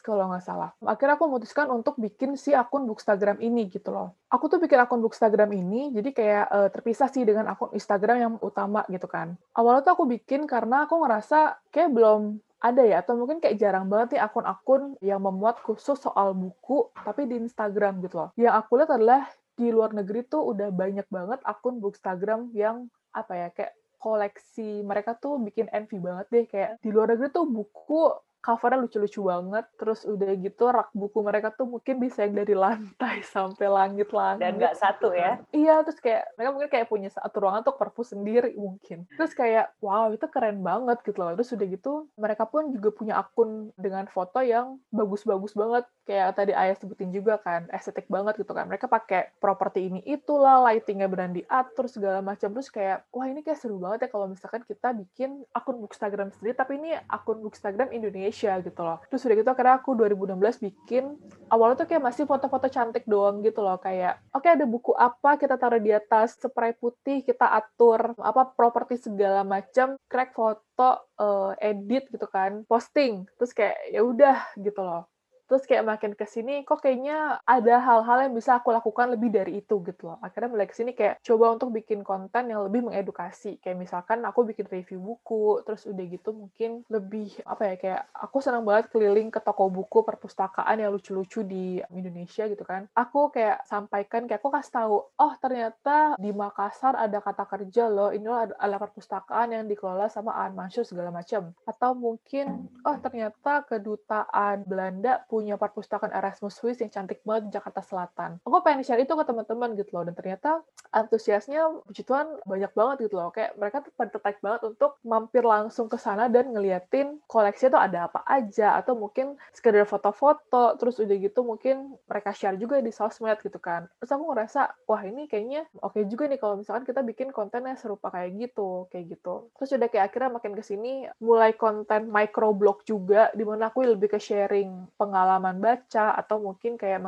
[0.00, 4.16] kalau nggak salah akhirnya aku memutuskan untuk bikin si akun Bookstagram ini gitu loh.
[4.32, 8.32] Aku tuh bikin akun Bookstagram ini jadi kayak uh, terpisah sih dengan akun Instagram yang
[8.40, 9.38] utama gitu kan.
[9.54, 13.92] Awalnya tuh aku bikin karena aku ngerasa kayak belum ada ya atau mungkin kayak jarang
[13.92, 18.30] banget nih akun-akun yang memuat khusus soal buku tapi di Instagram gitu loh.
[18.40, 23.32] Yang aku lihat adalah di luar negeri tuh udah banyak banget akun Bookstagram yang apa
[23.38, 26.44] ya kayak koleksi mereka tuh bikin envy banget deh.
[26.44, 28.12] Kayak di luar negeri tuh buku
[28.44, 29.64] covernya lucu-lucu banget.
[29.80, 34.44] Terus udah gitu rak buku mereka tuh mungkin bisa yang dari lantai sampai langit-langit.
[34.44, 35.40] Dan nggak satu ya?
[35.56, 39.08] Iya, terus kayak mereka mungkin kayak punya satu ruangan untuk perpus sendiri mungkin.
[39.16, 41.32] Terus kayak wow itu keren banget gitu loh.
[41.32, 45.88] Terus udah gitu mereka pun juga punya akun dengan foto yang bagus-bagus banget.
[46.04, 48.68] Kayak tadi Ayah sebutin juga kan, estetik banget gitu kan.
[48.68, 52.52] Mereka pakai properti ini itulah, lightingnya benar diatur segala macam.
[52.52, 56.52] Terus kayak wah ini kayak seru banget ya kalau misalkan kita bikin akun Bookstagram sendiri,
[56.52, 58.98] tapi ini akun Bookstagram Indonesia Indonesia gitu loh.
[59.06, 61.04] Terus udah gitu akhirnya aku 2016 bikin,
[61.46, 63.78] awalnya tuh kayak masih foto-foto cantik doang gitu loh.
[63.78, 68.50] Kayak, oke okay, ada buku apa, kita taruh di atas spray putih, kita atur apa
[68.50, 73.22] properti segala macam, crack foto, uh, edit gitu kan, posting.
[73.38, 75.06] Terus kayak ya udah gitu loh
[75.46, 79.60] terus kayak makin ke sini kok kayaknya ada hal-hal yang bisa aku lakukan lebih dari
[79.60, 80.18] itu gitu loh.
[80.24, 83.60] Akhirnya mulai ke sini kayak coba untuk bikin konten yang lebih mengedukasi.
[83.60, 88.40] Kayak misalkan aku bikin review buku terus udah gitu mungkin lebih apa ya kayak aku
[88.40, 92.88] senang banget keliling ke toko buku perpustakaan yang lucu-lucu di Indonesia gitu kan.
[92.96, 98.10] Aku kayak sampaikan kayak aku kasih tahu oh ternyata di Makassar ada kata kerja loh
[98.10, 101.52] ini loh ada perpustakaan yang dikelola sama Aan Mansur segala macam.
[101.68, 107.60] Atau mungkin oh ternyata kedutaan Belanda punya punya perpustakaan Erasmus Swiss yang cantik banget di
[107.60, 108.40] Jakarta Selatan.
[108.48, 112.96] Aku pengen share itu ke teman-teman gitu loh, dan ternyata antusiasnya puji Tuhan banyak banget
[113.04, 113.28] gitu loh.
[113.28, 117.98] Kayak mereka tuh tertarik banget untuk mampir langsung ke sana dan ngeliatin koleksinya tuh ada
[118.08, 123.36] apa aja, atau mungkin sekedar foto-foto, terus udah gitu mungkin mereka share juga di sosmed
[123.44, 123.84] gitu kan.
[124.00, 127.68] Terus aku ngerasa, wah ini kayaknya oke okay juga nih kalau misalkan kita bikin konten
[127.68, 129.52] yang serupa kayak gitu, kayak gitu.
[129.60, 134.08] Terus udah kayak akhirnya makin ke sini mulai konten microblog juga, di mana aku lebih
[134.08, 137.00] ke sharing pengalaman pengalaman baca atau mungkin kayak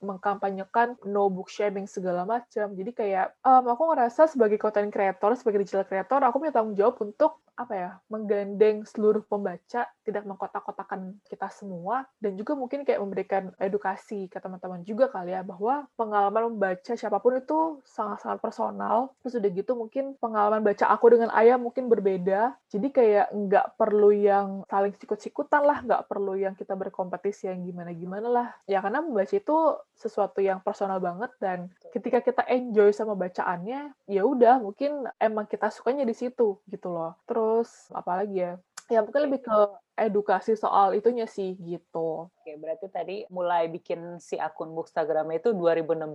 [0.00, 2.72] mengkampanyekan no book shaming segala macam.
[2.72, 6.96] Jadi kayak um, aku ngerasa sebagai content creator, sebagai digital creator, aku punya tanggung jawab
[7.04, 13.52] untuk apa ya menggandeng seluruh pembaca tidak mengkotak-kotakan kita semua dan juga mungkin kayak memberikan
[13.60, 19.12] edukasi ke teman-teman juga kali ya bahwa pengalaman membaca siapa pun itu sangat-sangat personal.
[19.24, 22.56] Terus udah gitu mungkin pengalaman baca aku dengan ayah mungkin berbeda.
[22.70, 28.28] Jadi kayak nggak perlu yang saling sikut-sikutan lah nggak perlu yang kita berkompetisi yang gimana-gimana
[28.28, 28.48] lah.
[28.68, 29.56] Ya karena membaca itu
[29.96, 35.68] sesuatu yang personal banget dan ketika kita enjoy sama bacaannya ya udah mungkin emang kita
[35.68, 37.18] sukanya di situ gitu loh.
[37.28, 38.52] Terus terus apalagi ya?
[38.92, 39.56] Ya mungkin lebih ke
[40.00, 42.32] edukasi soal itunya sih gitu.
[42.32, 46.08] Oke, berarti tadi mulai bikin si akun Bookstagram itu 2016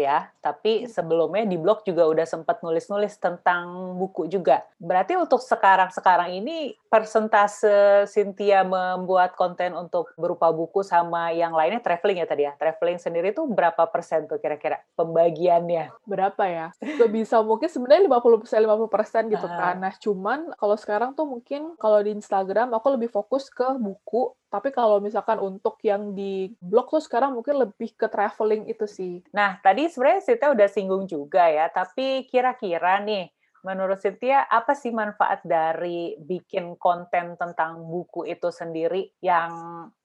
[0.00, 0.32] ya.
[0.40, 0.88] Tapi hmm.
[0.88, 4.64] sebelumnya di blog juga udah sempat nulis-nulis tentang buku juga.
[4.80, 12.24] Berarti untuk sekarang-sekarang ini persentase Cynthia membuat konten untuk berupa buku sama yang lainnya traveling
[12.24, 12.56] ya tadi ya.
[12.56, 15.92] Traveling sendiri tuh berapa persen tuh kira-kira pembagiannya?
[16.08, 16.66] Berapa ya?
[16.80, 19.76] Gak bisa mungkin sebenarnya 50 persen 50 persen gitu kan.
[19.76, 24.70] Nah, cuman kalau sekarang tuh mungkin kalau di Instagram aku lebih fokus ke buku, tapi
[24.70, 29.20] kalau misalkan untuk yang di blog tuh sekarang mungkin lebih ke traveling itu sih.
[29.34, 33.28] Nah, tadi sebenarnya Sita udah singgung juga ya, tapi kira-kira nih,
[33.60, 39.52] menurut Cynthia, apa sih manfaat dari bikin konten tentang buku itu sendiri yang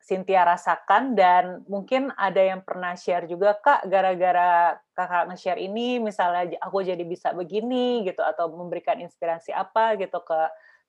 [0.06, 6.54] Cynthia rasakan dan mungkin ada yang pernah share juga kak gara-gara kakak nge-share ini misalnya
[6.62, 10.40] aku jadi bisa begini gitu atau memberikan inspirasi apa gitu ke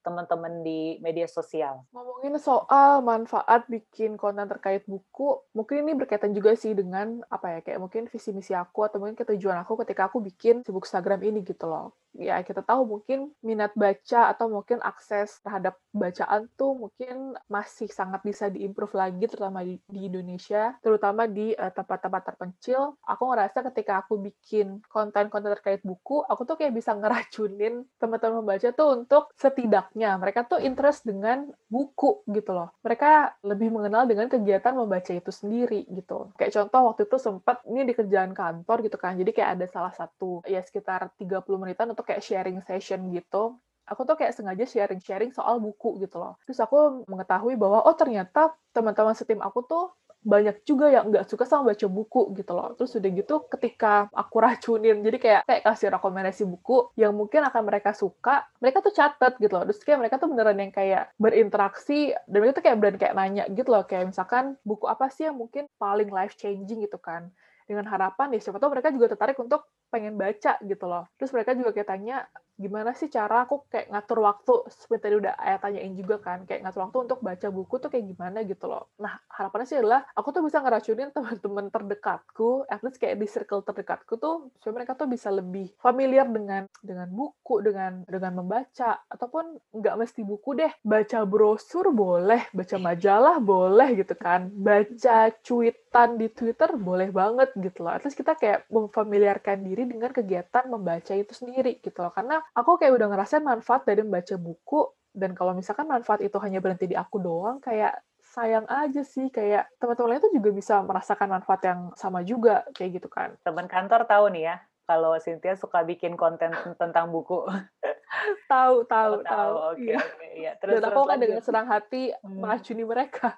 [0.07, 1.83] teman-teman di media sosial.
[1.90, 7.61] Ngomongin soal manfaat bikin konten terkait buku, mungkin ini berkaitan juga sih dengan apa ya
[7.66, 11.42] kayak mungkin visi misi aku atau mungkin ketujuan aku ketika aku bikin si Instagram ini
[11.42, 17.37] gitu loh ya kita tahu mungkin minat baca atau mungkin akses terhadap bacaan tuh mungkin
[17.47, 23.23] masih sangat bisa diimprove lagi terutama di, di Indonesia terutama di uh, tempat-tempat terpencil aku
[23.33, 28.88] ngerasa ketika aku bikin konten-konten terkait buku aku tuh kayak bisa ngeracunin teman-teman membaca tuh
[28.97, 32.68] untuk setidaknya mereka tuh interest dengan buku gitu loh.
[32.85, 36.28] Mereka lebih mengenal dengan kegiatan membaca itu sendiri gitu.
[36.37, 39.16] Kayak contoh waktu itu sempat ini di kerjaan kantor gitu kan.
[39.16, 43.56] Jadi kayak ada salah satu ya sekitar 30 menitan untuk kayak sharing session gitu.
[43.87, 46.35] Aku tuh kayak sengaja sharing-sharing soal buku gitu loh.
[46.42, 49.94] Terus aku mengetahui bahwa oh ternyata teman-teman setim aku tuh
[50.27, 52.75] banyak juga yang nggak suka sama baca buku gitu loh.
[52.75, 57.62] Terus udah gitu ketika aku racunin, jadi kayak kayak kasih rekomendasi buku yang mungkin akan
[57.62, 59.65] mereka suka, mereka tuh catat gitu loh.
[59.71, 63.45] Terus kayak mereka tuh beneran yang kayak berinteraksi dan mereka tuh kayak berani kayak nanya
[63.55, 63.87] gitu loh.
[63.87, 67.31] Kayak misalkan buku apa sih yang mungkin paling life changing gitu kan
[67.67, 71.05] dengan harapan ya siapa tahu mereka juga tertarik untuk pengen baca gitu loh.
[71.16, 72.16] Terus mereka juga kayak tanya
[72.57, 74.55] gimana sih cara aku kayak ngatur waktu?
[74.72, 78.07] Seperti tadi udah ayah tanyain juga kan kayak ngatur waktu untuk baca buku tuh kayak
[78.16, 78.88] gimana gitu loh.
[78.96, 83.61] Nah harapannya sih adalah aku tuh bisa ngeracunin teman-teman terdekatku at least kayak di circle
[83.61, 89.61] terdekatku tuh supaya mereka tuh bisa lebih familiar dengan dengan buku dengan dengan membaca ataupun
[89.77, 90.72] nggak mesti buku deh.
[90.81, 94.49] Baca brosur boleh baca majalah boleh gitu kan.
[94.49, 97.92] Baca cuitan di Twitter boleh banget gitu loh.
[97.92, 102.81] At least kita kayak memfamiliarkan diri dengan kegiatan membaca itu sendiri gitu loh karena aku
[102.81, 106.97] kayak udah ngerasain manfaat dari membaca buku dan kalau misalkan manfaat itu hanya berhenti di
[106.97, 111.81] aku doang kayak sayang aja sih kayak teman-teman lain tuh juga bisa merasakan manfaat yang
[111.97, 116.55] sama juga kayak gitu kan teman kantor tahu nih ya kalau Cynthia suka bikin konten
[116.79, 117.43] tentang buku.
[118.53, 119.55] tahu, tahu, oh, tahu.
[119.75, 119.99] Oke, okay, iya.
[119.99, 120.53] okay, iya.
[120.62, 122.39] Terus, Dan aku kan dengan senang hati hmm.
[122.39, 123.35] meracuni mereka.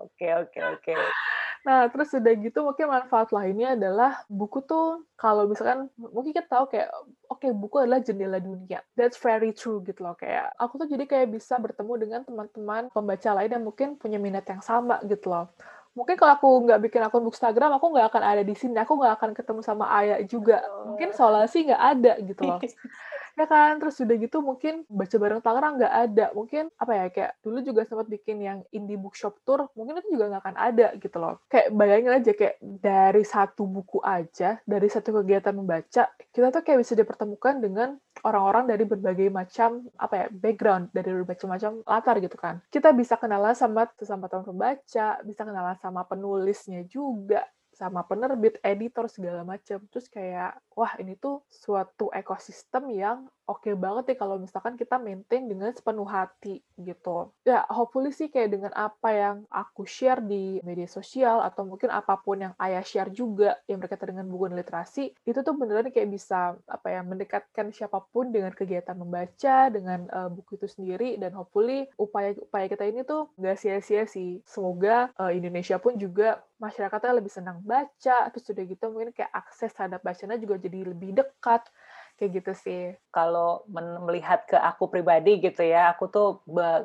[0.00, 0.92] Oke, okay, oke, okay, oke.
[0.96, 1.35] Okay.
[1.66, 6.70] Nah, terus udah gitu mungkin manfaat lainnya adalah buku tuh kalau misalkan mungkin kita tahu
[6.70, 6.94] kayak
[7.26, 8.86] oke okay, buku adalah jendela dunia.
[8.94, 13.34] That's very true gitu loh kayak aku tuh jadi kayak bisa bertemu dengan teman-teman pembaca
[13.34, 15.50] lain yang mungkin punya minat yang sama gitu loh.
[15.98, 18.76] Mungkin kalau aku nggak bikin akun Bookstagram, aku nggak akan ada di sini.
[18.78, 20.62] Aku nggak akan ketemu sama Ayah juga.
[20.86, 21.10] Mungkin
[21.50, 22.60] sih nggak ada gitu loh.
[23.36, 23.78] ya kan?
[23.78, 26.26] Terus udah gitu mungkin baca bareng Tangerang nggak ada.
[26.32, 30.32] Mungkin apa ya kayak dulu juga sempat bikin yang indie bookshop tour mungkin itu juga
[30.32, 31.38] nggak akan ada gitu loh.
[31.46, 36.80] Kayak bayangin aja kayak dari satu buku aja dari satu kegiatan membaca kita tuh kayak
[36.82, 37.88] bisa dipertemukan dengan
[38.24, 42.64] orang-orang dari berbagai macam apa ya background dari berbagai macam latar gitu kan.
[42.72, 47.44] Kita bisa kenalan sama sesama teman pembaca bisa kenalan sama penulisnya juga
[47.76, 49.84] sama penerbit, editor segala macam.
[49.92, 54.98] Terus kayak wah ini tuh suatu ekosistem yang oke okay banget nih kalau misalkan kita
[54.98, 57.30] maintain dengan sepenuh hati gitu.
[57.46, 62.18] Ya, hopefully sih kayak dengan apa yang aku share di media sosial atau mungkin apa
[62.18, 66.58] pun yang ayah share juga yang berkaitan dengan buku literasi, itu tuh beneran kayak bisa
[66.66, 71.86] apa ya mendekatkan siapa pun dengan kegiatan membaca, dengan uh, buku itu sendiri dan hopefully
[71.96, 74.42] upaya-upaya kita ini tuh nggak sia-sia sih.
[74.42, 79.76] Semoga uh, Indonesia pun juga masyarakatnya lebih senang baca, terus udah gitu mungkin kayak akses
[79.76, 81.68] terhadap bacanya juga jadi lebih dekat
[82.16, 82.80] kayak gitu sih.
[83.12, 86.28] Kalau melihat ke aku pribadi gitu ya, aku tuh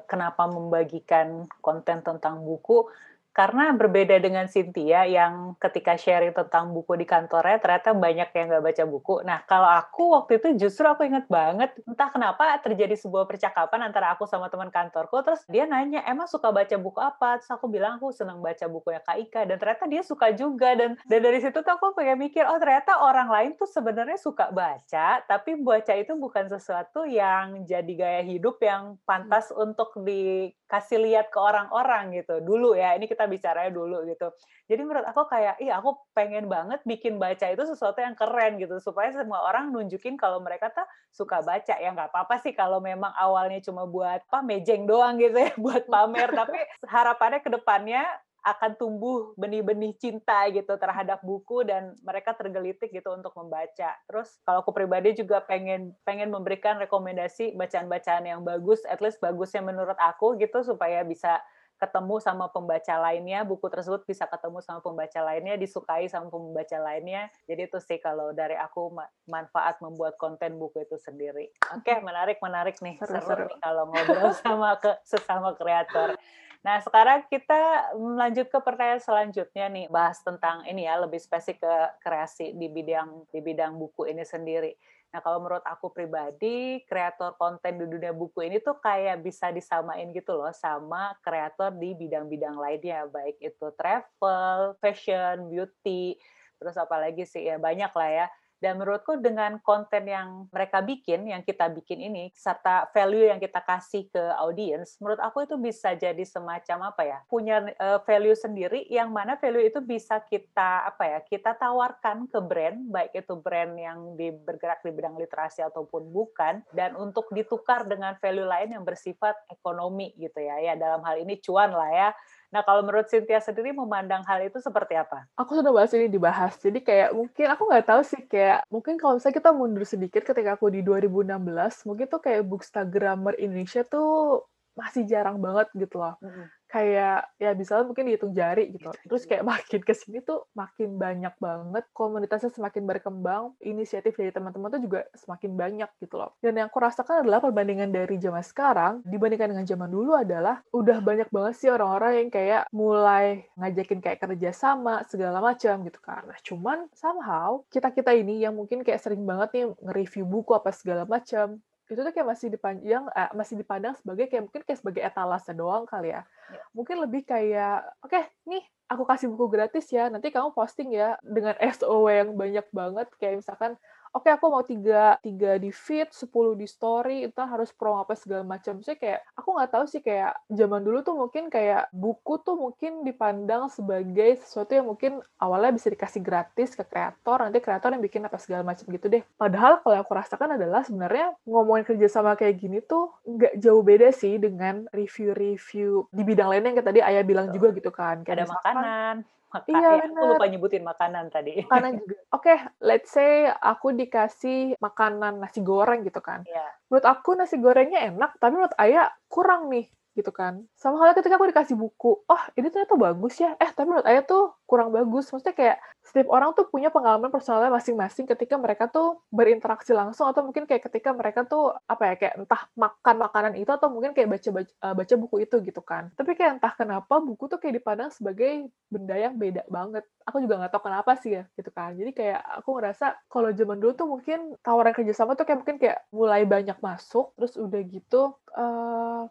[0.05, 2.87] kenapa membagikan konten tentang buku
[3.31, 8.63] karena berbeda dengan Cynthia yang ketika sharing tentang buku di kantornya ternyata banyak yang nggak
[8.63, 9.15] baca buku.
[9.23, 14.13] Nah kalau aku waktu itu justru aku inget banget entah kenapa terjadi sebuah percakapan antara
[14.15, 17.39] aku sama teman kantorku terus dia nanya emang suka baca buku apa?
[17.39, 20.99] Terus aku bilang aku senang baca bukunya Kak Ika dan ternyata dia suka juga dan
[21.07, 25.23] dan dari situ tuh aku pengen mikir oh ternyata orang lain tuh sebenarnya suka baca
[25.25, 31.39] tapi baca itu bukan sesuatu yang jadi gaya hidup yang pantas untuk dikasih lihat ke
[31.39, 34.33] orang-orang gitu dulu ya ini kita kita bicaranya dulu gitu.
[34.65, 38.81] Jadi menurut aku kayak, iya aku pengen banget bikin baca itu sesuatu yang keren gitu
[38.81, 43.13] supaya semua orang nunjukin kalau mereka tuh suka baca ya nggak apa-apa sih kalau memang
[43.13, 46.57] awalnya cuma buat apa mejeng doang gitu ya buat pamer tapi
[46.89, 48.01] harapannya ke depannya
[48.41, 53.93] akan tumbuh benih-benih cinta gitu terhadap buku dan mereka tergelitik gitu untuk membaca.
[54.09, 59.61] Terus kalau aku pribadi juga pengen pengen memberikan rekomendasi bacaan-bacaan yang bagus, at least bagusnya
[59.61, 61.37] menurut aku gitu supaya bisa
[61.81, 67.33] ketemu sama pembaca lainnya, buku tersebut bisa ketemu sama pembaca lainnya, disukai sama pembaca lainnya.
[67.49, 68.93] Jadi itu sih kalau dari aku
[69.25, 71.49] manfaat membuat konten buku itu sendiri.
[71.73, 73.01] Oke, okay, menarik menarik nih.
[73.01, 76.13] Seru, seru, nih kalau ngobrol sama ke sesama kreator.
[76.61, 81.75] Nah, sekarang kita lanjut ke pertanyaan selanjutnya nih, bahas tentang ini ya, lebih spesifik ke
[82.05, 84.77] kreasi di bidang di bidang buku ini sendiri.
[85.11, 90.07] Nah, kalau menurut aku pribadi, kreator konten di dunia buku ini tuh kayak bisa disamain
[90.15, 96.15] gitu loh sama kreator di bidang-bidang lainnya, baik itu travel, fashion, beauty,
[96.55, 98.25] terus apalagi sih ya banyak lah ya.
[98.61, 103.57] Dan menurutku dengan konten yang mereka bikin, yang kita bikin ini, serta value yang kita
[103.65, 108.85] kasih ke audiens, menurut aku itu bisa jadi semacam apa ya, punya eh, value sendiri,
[108.93, 113.73] yang mana value itu bisa kita apa ya, kita tawarkan ke brand, baik itu brand
[113.73, 114.13] yang
[114.45, 120.13] bergerak di bidang literasi ataupun bukan, dan untuk ditukar dengan value lain yang bersifat ekonomi
[120.21, 122.09] gitu ya, ya dalam hal ini cuan lah ya
[122.51, 125.23] Nah, kalau menurut Cynthia sendiri memandang hal itu seperti apa?
[125.39, 126.59] Aku sudah bahas ini dibahas.
[126.59, 130.59] Jadi kayak mungkin aku nggak tahu sih kayak mungkin kalau misalnya kita mundur sedikit ketika
[130.59, 134.43] aku di 2016, mungkin tuh kayak bookstagrammer Indonesia tuh
[134.75, 136.15] masih jarang banget gitu loh.
[136.23, 138.87] Mm -hmm kayak ya bisa mungkin dihitung jari gitu.
[138.95, 144.31] Iya, Terus kayak makin ke sini tuh makin banyak banget komunitasnya semakin berkembang, inisiatif dari
[144.31, 146.31] teman-teman tuh juga semakin banyak gitu loh.
[146.39, 151.03] Dan yang aku rasakan adalah perbandingan dari zaman sekarang dibandingkan dengan zaman dulu adalah udah
[151.03, 156.23] banyak banget sih orang-orang yang kayak mulai ngajakin kayak kerja sama segala macam gitu kan.
[156.23, 161.03] Nah, cuman somehow kita-kita ini yang mungkin kayak sering banget nih nge-review buku apa segala
[161.03, 161.59] macam
[161.91, 165.83] itu tuh kayak masih dipandang eh, masih dipandang sebagai kayak mungkin kayak sebagai etalase doang
[165.83, 166.23] kali ya.
[166.23, 166.63] ya.
[166.71, 171.19] Mungkin lebih kayak oke, okay, nih aku kasih buku gratis ya, nanti kamu posting ya
[171.19, 173.75] dengan SOW yang banyak banget kayak misalkan
[174.11, 178.13] oke okay, aku mau tiga tiga di feed sepuluh di story itu harus pro apa
[178.15, 178.79] segala macam.
[178.83, 183.07] Sih kayak aku nggak tahu sih kayak zaman dulu tuh mungkin kayak buku tuh mungkin
[183.07, 188.27] dipandang sebagai sesuatu yang mungkin awalnya bisa dikasih gratis ke kreator nanti kreator yang bikin
[188.27, 189.23] apa segala macam gitu deh.
[189.39, 194.11] Padahal kalau aku rasakan adalah sebenarnya ngomongin kerja sama kayak gini tuh nggak jauh beda
[194.11, 198.21] sih dengan review-review di bidang lainnya yang tadi ayah bilang juga gitu kan.
[198.27, 199.15] Kayak ada makanan
[199.51, 201.67] Maka, iya, ya, aku lupa nyebutin makanan tadi.
[201.67, 202.15] Makanan juga.
[202.31, 206.47] Oke, okay, let's say aku dikasih makanan nasi goreng gitu kan.
[206.47, 206.71] Yeah.
[206.87, 210.63] Menurut aku nasi gorengnya enak, tapi menurut ayah kurang nih gitu kan.
[210.75, 214.23] Sama halnya ketika aku dikasih buku, oh ini ternyata bagus ya, eh tapi menurut Ayah
[214.27, 215.27] tuh kurang bagus.
[215.31, 220.41] Maksudnya kayak setiap orang tuh punya pengalaman personalnya masing-masing ketika mereka tuh berinteraksi langsung atau
[220.41, 224.29] mungkin kayak ketika mereka tuh apa ya kayak entah makan makanan itu atau mungkin kayak
[224.31, 226.09] baca baca, uh, baca buku itu gitu kan.
[226.17, 230.03] Tapi kayak entah kenapa buku tuh kayak dipandang sebagai benda yang beda banget.
[230.27, 231.95] Aku juga nggak tahu kenapa sih ya gitu kan.
[231.95, 235.99] Jadi kayak aku ngerasa kalau zaman dulu tuh mungkin tawaran kerjasama tuh kayak mungkin kayak
[236.11, 239.27] mulai banyak masuk, terus udah gitu uh,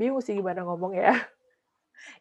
[0.00, 1.12] bingung sih gimana ngomong ya.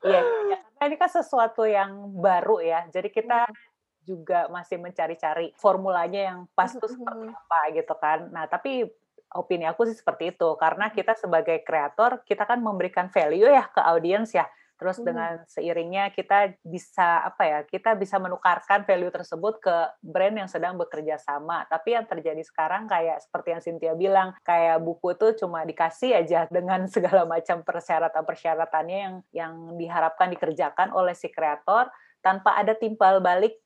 [0.03, 0.19] Iya,
[0.51, 2.83] ya, karena ini kan sesuatu yang baru ya.
[2.91, 3.55] Jadi kita hmm.
[4.03, 8.27] juga masih mencari-cari formulanya yang pas tuh seperti apa gitu kan.
[8.27, 8.83] Nah, tapi
[9.39, 13.77] opini aku sih seperti itu karena kita sebagai kreator kita kan memberikan value ya ke
[13.77, 15.05] audiens ya Terus hmm.
[15.05, 17.59] dengan seiringnya kita bisa apa ya?
[17.67, 21.67] Kita bisa menukarkan value tersebut ke brand yang sedang bekerja sama.
[21.67, 26.47] Tapi yang terjadi sekarang kayak seperti yang Cynthia bilang, kayak buku itu cuma dikasih aja
[26.55, 31.91] dengan segala macam persyaratan-persyaratannya yang yang diharapkan dikerjakan oleh si kreator
[32.23, 33.59] tanpa ada timbal balik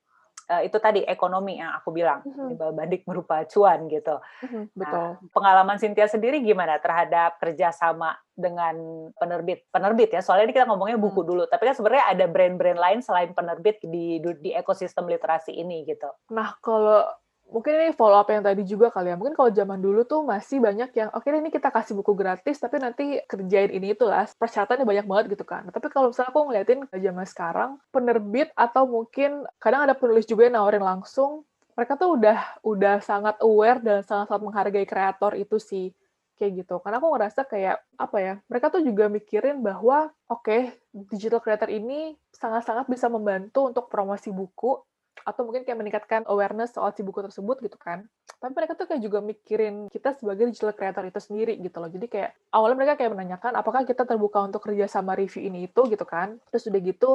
[0.50, 2.76] uh, itu tadi ekonomi yang aku bilang mm-hmm.
[2.76, 4.20] balik berupa cuan gitu.
[4.44, 5.06] Mm-hmm, betul.
[5.16, 8.76] Nah, pengalaman Cynthia sendiri gimana terhadap kerjasama dengan
[9.16, 9.68] penerbit?
[9.70, 11.28] Penerbit ya, soalnya ini kita ngomongnya buku mm.
[11.28, 11.44] dulu.
[11.48, 16.10] Tapi kan sebenarnya ada brand-brand lain selain penerbit di di ekosistem literasi ini gitu.
[16.34, 17.06] Nah kalau
[17.54, 19.16] mungkin ini follow up yang tadi juga kali ya.
[19.16, 22.58] Mungkin kalau zaman dulu tuh masih banyak yang oke okay, ini kita kasih buku gratis
[22.58, 25.70] tapi nanti kerjain ini itulah persyaratannya banyak banget gitu kan.
[25.70, 30.58] Tapi kalau misalnya aku ngeliatin zaman sekarang penerbit atau mungkin kadang ada penulis juga yang
[30.58, 31.46] nawarin langsung
[31.78, 35.94] mereka tuh udah udah sangat aware dan sangat-sangat menghargai kreator itu sih
[36.38, 36.82] kayak gitu.
[36.82, 40.62] Karena aku ngerasa kayak apa ya, mereka tuh juga mikirin bahwa oke, okay,
[40.92, 44.82] digital creator ini sangat-sangat bisa membantu untuk promosi buku
[45.22, 48.10] atau mungkin kayak meningkatkan awareness soal si buku tersebut gitu kan.
[48.42, 51.88] Tapi mereka tuh kayak juga mikirin kita sebagai digital creator itu sendiri gitu loh.
[51.88, 55.82] Jadi kayak awalnya mereka kayak menanyakan apakah kita terbuka untuk kerja sama review ini itu
[55.88, 56.42] gitu kan.
[56.52, 57.10] Terus udah gitu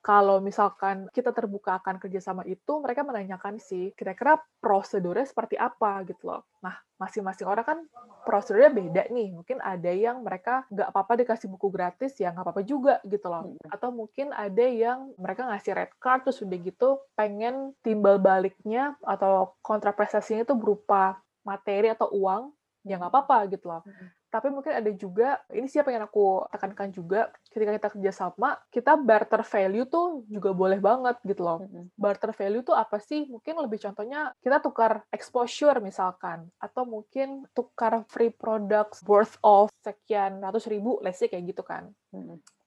[0.00, 6.32] kalau misalkan kita terbuka akan kerjasama itu, mereka menanyakan sih kira-kira prosedurnya seperti apa gitu
[6.32, 6.48] loh.
[6.64, 7.78] Nah, masing-masing orang kan
[8.24, 9.28] prosedurnya beda nih.
[9.36, 13.52] Mungkin ada yang mereka nggak apa-apa dikasih buku gratis, ya nggak apa-apa juga gitu loh.
[13.68, 19.52] Atau mungkin ada yang mereka ngasih red card, terus udah gitu pengen timbal baliknya atau
[19.60, 22.52] kontraprestasinya itu berupa materi atau uang,
[22.88, 23.84] ya nggak apa-apa gitu loh
[24.30, 28.94] tapi mungkin ada juga ini siapa yang aku tekankan juga ketika kita kerja sama kita
[28.94, 31.58] barter value tuh juga boleh banget gitu loh.
[31.98, 33.26] Barter value tuh apa sih?
[33.26, 40.38] Mungkin lebih contohnya kita tukar exposure misalkan atau mungkin tukar free products worth of sekian
[40.38, 41.90] ratus ribu say kayak gitu kan.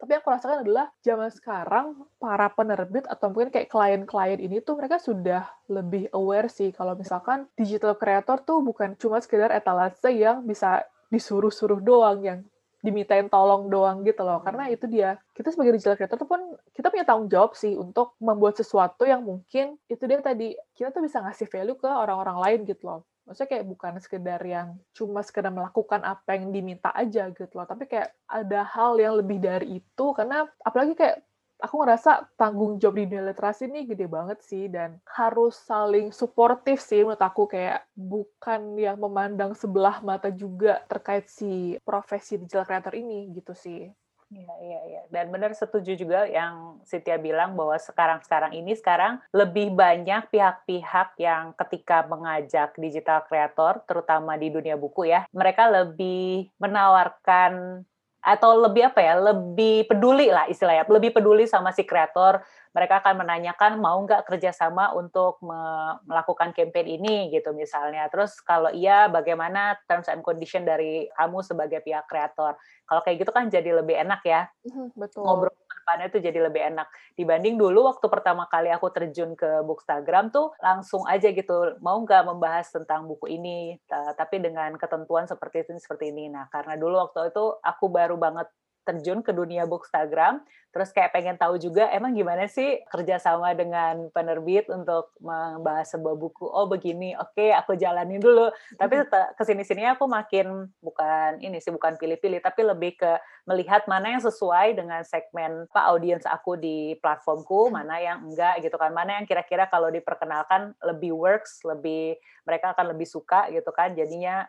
[0.03, 1.85] Tapi yang aku rasakan adalah zaman sekarang
[2.19, 6.75] para penerbit atau mungkin kayak klien-klien ini tuh mereka sudah lebih aware sih.
[6.75, 12.39] Kalau misalkan digital creator tuh bukan cuma sekedar etalase yang bisa disuruh-suruh doang yang
[12.83, 14.43] dimintain tolong doang gitu loh.
[14.43, 16.41] Karena itu dia kita sebagai digital creator tuh pun
[16.75, 20.99] kita punya tanggung jawab sih untuk membuat sesuatu yang mungkin itu dia tadi kita tuh
[20.99, 23.01] bisa ngasih value ke orang-orang lain gitu loh.
[23.23, 27.63] Maksudnya kayak bukan sekedar yang cuma sekedar melakukan apa yang diminta aja gitu loh.
[27.63, 31.23] Tapi kayak ada hal yang lebih dari itu karena apalagi kayak
[31.63, 36.83] aku ngerasa tanggung jawab di dunia literasi ini gede banget sih dan harus saling suportif
[36.83, 42.91] sih menurut aku kayak bukan yang memandang sebelah mata juga terkait si profesi digital creator
[42.91, 43.87] ini gitu sih.
[44.33, 45.01] Iya, iya, iya.
[45.13, 51.53] Dan benar setuju juga yang Sitiya bilang bahwa sekarang-sekarang ini sekarang lebih banyak pihak-pihak yang
[51.53, 57.85] ketika mengajak digital creator, terutama di dunia buku ya, mereka lebih menawarkan
[58.23, 62.39] atau lebih apa ya lebih peduli lah istilahnya lebih peduli sama si kreator.
[62.73, 67.29] Mereka akan menanyakan mau nggak kerjasama untuk me melakukan campaign ini?
[67.29, 68.09] Gitu misalnya.
[68.09, 72.57] Terus kalau iya bagaimana terms and condition dari kamu sebagai pihak kreator?
[72.89, 74.49] Kalau kayak gitu kan jadi lebih enak ya.
[74.97, 75.21] Betul.
[75.21, 76.87] ngobrol ke depannya tuh jadi lebih enak.
[77.19, 82.23] Dibanding dulu waktu pertama kali aku terjun ke Bookstagram tuh langsung aja gitu mau nggak
[82.23, 86.31] membahas tentang buku ini tapi dengan ketentuan seperti ini seperti ini.
[86.31, 88.47] Nah karena dulu waktu itu aku baru banget
[88.83, 90.43] terjun ke dunia Bookstagram,
[90.75, 96.43] terus kayak pengen tahu juga emang gimana sih kerjasama dengan penerbit untuk membahas sebuah buku.
[96.43, 98.51] Oh begini, oke okay, aku jalanin dulu.
[98.75, 103.11] Tapi ke sini-sini aku makin bukan ini sih bukan pilih-pilih, tapi lebih ke
[103.47, 108.75] melihat mana yang sesuai dengan segmen apa audiens aku di platformku, mana yang enggak gitu
[108.75, 113.95] kan, mana yang kira-kira kalau diperkenalkan lebih works, lebih mereka akan lebih suka gitu kan.
[113.95, 114.43] Jadinya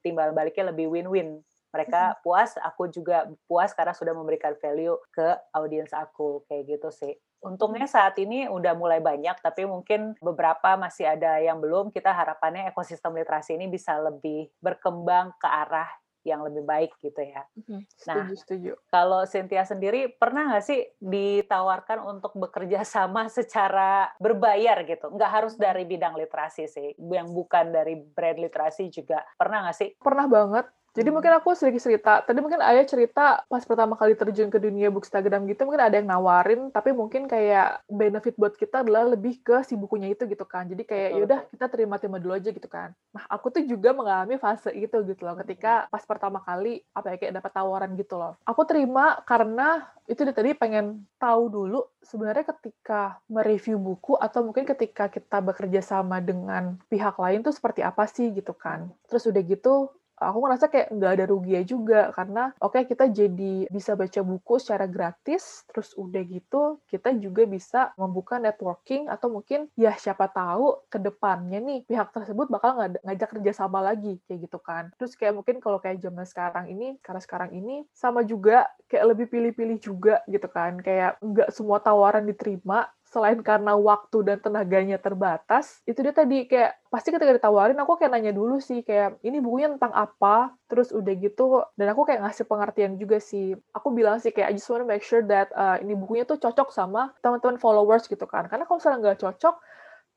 [0.00, 5.92] timbal baliknya lebih win-win mereka puas aku juga puas karena sudah memberikan value ke audiens
[5.92, 7.14] aku kayak gitu sih
[7.44, 12.72] untungnya saat ini udah mulai banyak tapi mungkin beberapa masih ada yang belum kita harapannya
[12.72, 15.88] ekosistem literasi ini bisa lebih berkembang ke arah
[16.26, 17.46] yang lebih baik gitu ya.
[17.54, 18.72] Setuju, nah, setuju.
[18.90, 25.14] Kalau Cynthia sendiri pernah nggak sih ditawarkan untuk bekerja sama secara berbayar gitu?
[25.14, 29.94] Nggak harus dari bidang literasi sih, yang bukan dari brand literasi juga pernah nggak sih?
[30.02, 30.66] Pernah banget.
[30.96, 32.24] Jadi mungkin aku sedikit cerita.
[32.24, 36.08] Tadi mungkin ayah cerita pas pertama kali terjun ke dunia Bookstagram gitu, mungkin ada yang
[36.08, 40.64] nawarin, tapi mungkin kayak benefit buat kita adalah lebih ke si bukunya itu gitu kan.
[40.64, 42.96] Jadi kayak yaudah kita terima-terima dulu aja gitu kan.
[43.12, 47.16] Nah aku tuh juga mengalami fase itu gitu loh, ketika pas pertama kali apa ya
[47.20, 48.32] kayak dapat tawaran gitu loh.
[48.48, 54.64] Aku terima karena itu dia tadi pengen tahu dulu sebenarnya ketika mereview buku atau mungkin
[54.64, 58.88] ketika kita bekerja sama dengan pihak lain tuh seperti apa sih gitu kan.
[59.10, 59.90] Terus udah gitu
[60.20, 64.54] aku ngerasa kayak nggak ada ruginya juga karena oke okay, kita jadi bisa baca buku
[64.58, 70.88] secara gratis terus udah gitu kita juga bisa membuka networking atau mungkin ya siapa tahu
[70.88, 74.90] ke depannya nih pihak tersebut bakal ng ngajak kerjasama lagi kayak gitu kan.
[75.00, 79.26] Terus kayak mungkin kalau kayak zaman sekarang ini karena sekarang ini sama juga kayak lebih
[79.30, 80.78] pilih-pilih juga gitu kan.
[80.80, 86.76] Kayak nggak semua tawaran diterima selain karena waktu dan tenaganya terbatas, itu dia tadi kayak
[86.92, 91.16] pasti ketika ditawarin aku kayak nanya dulu sih kayak ini bukunya tentang apa, terus udah
[91.16, 93.56] gitu dan aku kayak ngasih pengertian juga sih.
[93.72, 96.68] Aku bilang sih kayak I just wanna make sure that uh, ini bukunya tuh cocok
[96.76, 98.44] sama teman-teman followers gitu kan.
[98.52, 99.56] Karena kalau misalnya nggak cocok,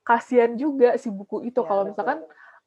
[0.04, 2.20] kasihan juga si buku itu ya, kalau misalkan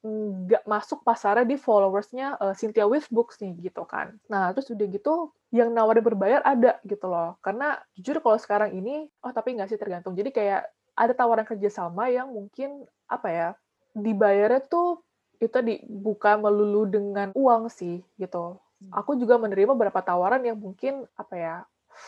[0.03, 4.19] nggak masuk pasarnya di followersnya uh, Cynthia with Books nih gitu kan.
[4.27, 7.39] Nah terus udah gitu yang nawarin berbayar ada gitu loh.
[7.39, 10.19] Karena jujur kalau sekarang ini, oh tapi nggak sih tergantung.
[10.19, 10.67] Jadi kayak
[10.99, 13.49] ada tawaran kerjasama yang mungkin apa ya
[13.95, 15.01] dibayarnya tuh
[15.39, 18.59] itu dibuka melulu dengan uang sih gitu.
[18.59, 18.91] Hmm.
[18.99, 21.57] Aku juga menerima beberapa tawaran yang mungkin apa ya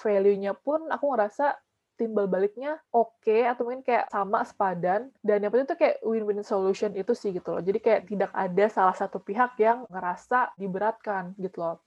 [0.03, 1.55] value-nya pun aku ngerasa
[1.95, 6.43] timbal baliknya oke okay, atau mungkin kayak sama sepadan dan yang penting tuh kayak win-win
[6.43, 7.63] solution itu sih gitu loh.
[7.63, 11.79] Jadi kayak tidak ada salah satu pihak yang ngerasa diberatkan gitu loh.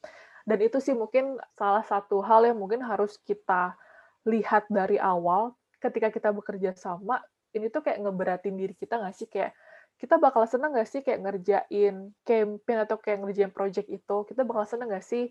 [0.47, 3.75] Dan itu sih mungkin salah satu hal yang mungkin harus kita
[4.23, 5.51] lihat dari awal.
[5.77, 9.27] Ketika kita bekerja sama ini tuh kayak ngeberatin diri kita nggak sih?
[9.27, 9.51] Kayak
[9.99, 14.17] kita bakal seneng nggak sih kayak ngerjain campaign atau kayak ngerjain project itu?
[14.23, 15.27] Kita bakal seneng nggak sih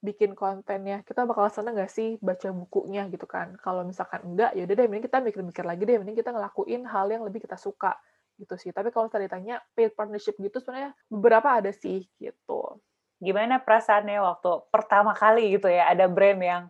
[0.00, 3.56] bikin kontennya kita bakal seneng gak sih baca bukunya gitu kan?
[3.60, 7.06] Kalau misalkan enggak ya udah deh mending kita mikir-mikir lagi deh mending kita ngelakuin hal
[7.12, 7.96] yang lebih kita suka
[8.40, 8.72] gitu sih.
[8.72, 12.80] Tapi kalau tadi tanya paid partnership gitu sebenarnya beberapa ada sih gitu.
[13.20, 16.62] Gimana perasaannya waktu pertama kali gitu ya ada brand yang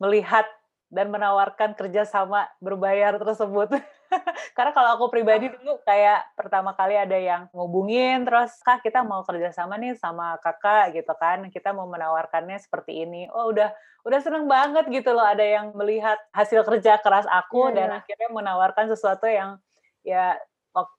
[0.00, 0.48] melihat
[0.88, 3.76] dan menawarkan kerjasama berbayar tersebut
[4.56, 9.22] Karena kalau aku pribadi dulu kayak pertama kali ada yang ngubungin terus kak kita mau
[9.22, 13.70] kerjasama nih sama kakak gitu kan kita mau menawarkannya seperti ini oh udah
[14.04, 17.98] udah seneng banget gitu loh ada yang melihat hasil kerja keras aku yeah, dan yeah.
[18.00, 19.60] akhirnya menawarkan sesuatu yang
[20.00, 20.34] ya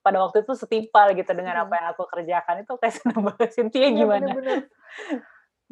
[0.04, 1.64] pada waktu itu setimpal gitu dengan hmm.
[1.66, 4.30] apa yang aku kerjakan itu kayak seneng banget Cynthia iya, gimana?
[4.30, 4.60] Bener -bener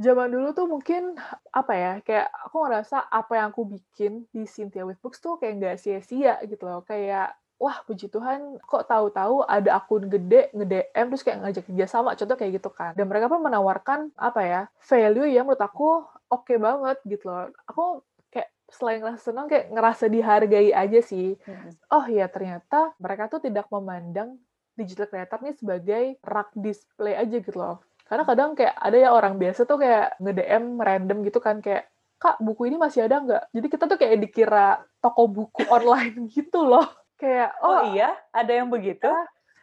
[0.01, 1.13] zaman dulu tuh mungkin
[1.53, 5.61] apa ya kayak aku ngerasa apa yang aku bikin di Cynthia with Books tuh kayak
[5.61, 6.81] nggak sia-sia gitu loh.
[6.89, 12.17] Kayak wah puji Tuhan kok tahu-tahu ada akun gede nge-DM terus kayak ngajak kerja sama
[12.17, 12.97] contoh kayak gitu kan.
[12.97, 16.01] Dan mereka pun menawarkan apa ya value yang menurut aku
[16.33, 17.53] oke okay banget gitu loh.
[17.69, 18.01] Aku
[18.33, 21.37] kayak selain ngerasa senang kayak ngerasa dihargai aja sih.
[21.45, 21.77] Hmm.
[21.93, 24.41] oh ya ternyata mereka tuh tidak memandang
[24.81, 29.39] digital creator nih sebagai rak display aja gitu loh karena kadang kayak ada ya orang
[29.39, 31.87] biasa tuh kayak nge-DM random gitu kan kayak
[32.19, 33.45] kak buku ini masih ada nggak?
[33.55, 36.91] Jadi kita tuh kayak dikira toko buku online gitu loh.
[37.15, 39.07] Kayak oh, oh iya ada yang begitu?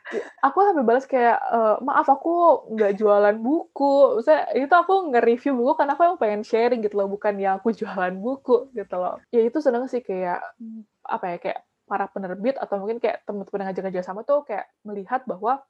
[0.07, 4.23] Ya, aku sampai balas kayak e, maaf aku nggak jualan buku.
[4.23, 7.75] Saya itu aku nge-review buku karena aku yang pengen sharing gitu loh, bukan yang aku
[7.83, 9.19] jualan buku gitu loh.
[9.29, 10.39] Ya itu seneng sih kayak
[11.03, 15.23] apa ya kayak para penerbit atau mungkin kayak teman-teman yang ngajak-ngajak sama tuh kayak melihat
[15.23, 15.63] bahwa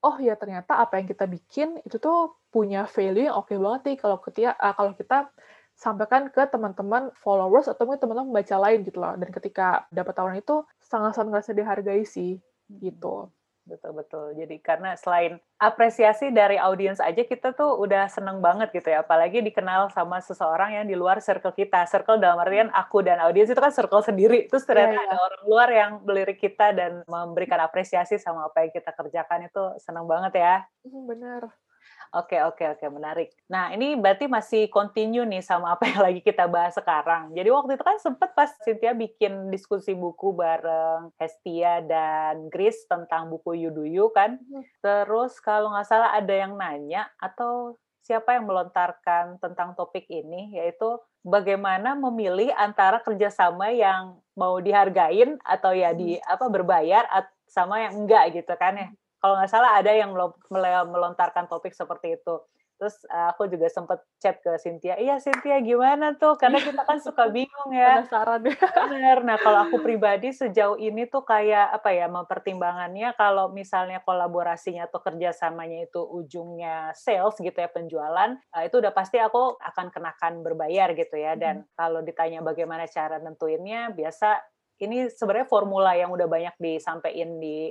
[0.00, 3.80] oh ya ternyata apa yang kita bikin itu tuh punya value yang oke okay banget
[3.86, 5.28] nih kalau ketika uh, kalau kita
[5.80, 9.16] sampaikan ke teman-teman followers atau mungkin teman-teman pembaca lain gitu loh.
[9.16, 12.36] Dan ketika dapat tawaran itu sangat-sangat ngerasa dihargai sih
[12.68, 13.32] gitu.
[13.70, 14.26] Betul betul.
[14.34, 19.06] Jadi karena selain apresiasi dari audiens aja kita tuh udah seneng banget gitu ya.
[19.06, 21.86] Apalagi dikenal sama seseorang yang di luar circle kita.
[21.86, 24.50] Circle dalam artian aku dan audiens itu kan circle sendiri.
[24.50, 25.14] Terus ternyata yeah, yeah.
[25.14, 29.62] ada orang luar yang melirik kita dan memberikan apresiasi sama apa yang kita kerjakan itu
[29.78, 30.66] seneng banget ya.
[30.82, 31.46] Bener.
[32.10, 33.30] Oke, oke, oke, menarik.
[33.46, 37.30] Nah, ini berarti masih continue nih sama apa yang lagi kita bahas sekarang.
[37.38, 43.30] Jadi waktu itu kan sempat pas Cynthia bikin diskusi buku bareng Hestia dan Grace tentang
[43.30, 44.42] buku Yuduyu kan.
[44.42, 44.66] Hmm.
[44.82, 50.98] Terus kalau nggak salah ada yang nanya atau siapa yang melontarkan tentang topik ini, yaitu
[51.22, 56.26] bagaimana memilih antara kerjasama yang mau dihargain atau ya di hmm.
[56.26, 57.06] apa berbayar
[57.46, 58.88] sama yang enggak gitu kan ya
[59.20, 60.16] kalau nggak salah ada yang
[60.88, 62.40] melontarkan topik seperti itu.
[62.80, 66.40] Terus uh, aku juga sempat chat ke Cynthia, iya Cynthia gimana tuh?
[66.40, 68.00] Karena kita kan suka bingung ya.
[68.00, 68.40] Penasaran.
[68.88, 69.20] Bener.
[69.20, 75.04] Nah kalau aku pribadi sejauh ini tuh kayak apa ya mempertimbangannya kalau misalnya kolaborasinya atau
[75.04, 80.96] kerjasamanya itu ujungnya sales gitu ya penjualan, uh, itu udah pasti aku akan kenakan berbayar
[80.96, 81.36] gitu ya.
[81.36, 81.76] Dan hmm.
[81.76, 84.40] kalau ditanya bagaimana cara nentuinnya, biasa
[84.80, 87.68] ini sebenarnya formula yang udah banyak disampaikan di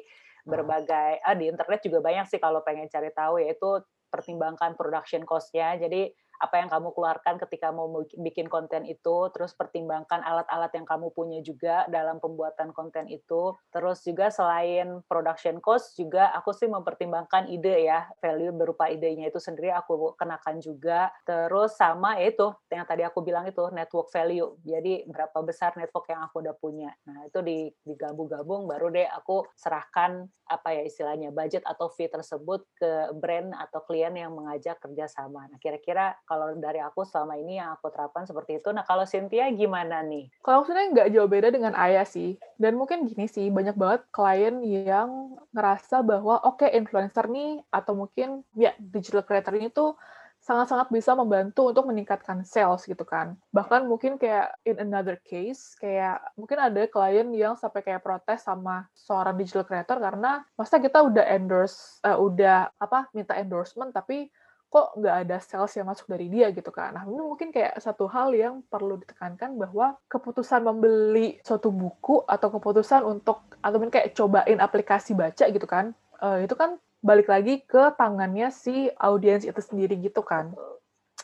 [0.50, 3.80] berbagai ah, di internet juga banyak sih kalau pengen cari tahu yaitu
[4.10, 5.78] pertimbangkan production cost-nya.
[5.78, 11.12] Jadi apa yang kamu keluarkan ketika mau bikin konten itu, terus pertimbangkan alat-alat yang kamu
[11.12, 13.54] punya juga dalam pembuatan konten itu.
[13.70, 19.38] Terus juga selain production cost juga aku sih mempertimbangkan ide ya, value berupa idenya itu
[19.38, 21.12] sendiri aku kenakan juga.
[21.28, 24.56] Terus sama itu yang tadi aku bilang itu network value.
[24.64, 26.92] Jadi berapa besar network yang aku udah punya.
[27.04, 27.40] Nah, itu
[27.84, 33.86] digabung-gabung baru deh aku serahkan apa ya istilahnya budget atau fee tersebut ke brand atau
[33.86, 35.46] klien yang mengajak kerjasama.
[35.46, 38.70] Nah, kira-kira kalau dari aku selama ini yang aku terapkan seperti itu.
[38.70, 40.30] Nah, kalau Cynthia gimana nih?
[40.46, 42.38] Kalau sebenarnya nggak jauh beda dengan Ayah sih.
[42.62, 47.98] Dan mungkin gini sih, banyak banget klien yang ngerasa bahwa oke okay, influencer nih atau
[47.98, 49.98] mungkin ya digital creator ini tuh
[50.40, 53.36] sangat-sangat bisa membantu untuk meningkatkan sales gitu kan.
[53.52, 58.88] Bahkan mungkin kayak in another case, kayak mungkin ada klien yang sampai kayak protes sama
[58.96, 64.32] seorang digital creator karena masa kita udah endorse, uh, udah apa minta endorsement tapi
[64.70, 66.94] kok nggak ada sales yang masuk dari dia gitu kan.
[66.94, 72.54] Nah, ini mungkin kayak satu hal yang perlu ditekankan bahwa keputusan membeli suatu buku atau
[72.54, 77.66] keputusan untuk atau mungkin kayak cobain aplikasi baca gitu kan, uh, itu kan balik lagi
[77.66, 80.54] ke tangannya si audiens itu sendiri gitu kan.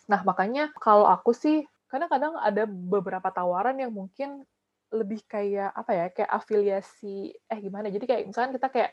[0.10, 4.42] Nah, makanya kalau aku sih kadang-kadang ada beberapa tawaran yang mungkin
[4.90, 7.94] lebih kayak apa ya, kayak afiliasi eh gimana.
[7.94, 8.92] Jadi kayak misalkan kita kayak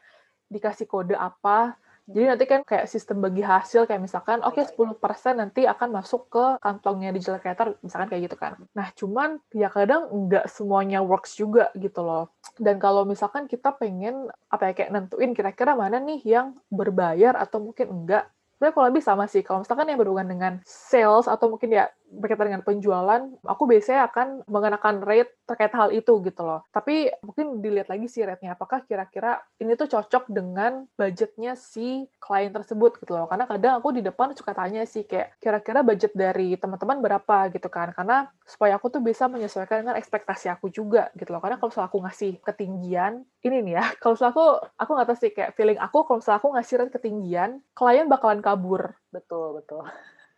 [0.52, 1.80] dikasih kode apa
[2.10, 6.26] jadi nanti kan kayak sistem bagi hasil kayak misalkan oke okay, 10% nanti akan masuk
[6.26, 8.58] ke kantongnya digital creator misalkan kayak gitu kan.
[8.74, 12.34] Nah, cuman ya kadang nggak semuanya works juga gitu loh.
[12.58, 17.70] Dan kalau misalkan kita pengen apa ya kayak nentuin kira-kira mana nih yang berbayar atau
[17.70, 18.26] mungkin enggak.
[18.58, 19.42] Sebenarnya kalau lebih sama sih.
[19.46, 24.44] Kalau misalkan yang berhubungan dengan sales atau mungkin ya berkaitan dengan penjualan, aku biasanya akan
[24.44, 26.64] mengenakan rate terkait hal itu gitu loh.
[26.68, 32.52] Tapi mungkin dilihat lagi sih rate-nya, apakah kira-kira ini tuh cocok dengan budgetnya si klien
[32.52, 33.26] tersebut gitu loh.
[33.26, 37.68] Karena kadang aku di depan suka tanya sih kayak kira-kira budget dari teman-teman berapa gitu
[37.72, 37.96] kan.
[37.96, 41.40] Karena supaya aku tuh bisa menyesuaikan dengan ekspektasi aku juga gitu loh.
[41.40, 44.44] Karena kalau aku ngasih ketinggian, ini nih ya, kalau aku,
[44.76, 48.44] aku nggak tahu sih kayak feeling aku kalau misalnya aku ngasih rate ketinggian, klien bakalan
[48.44, 48.94] kabur.
[49.08, 49.88] Betul, betul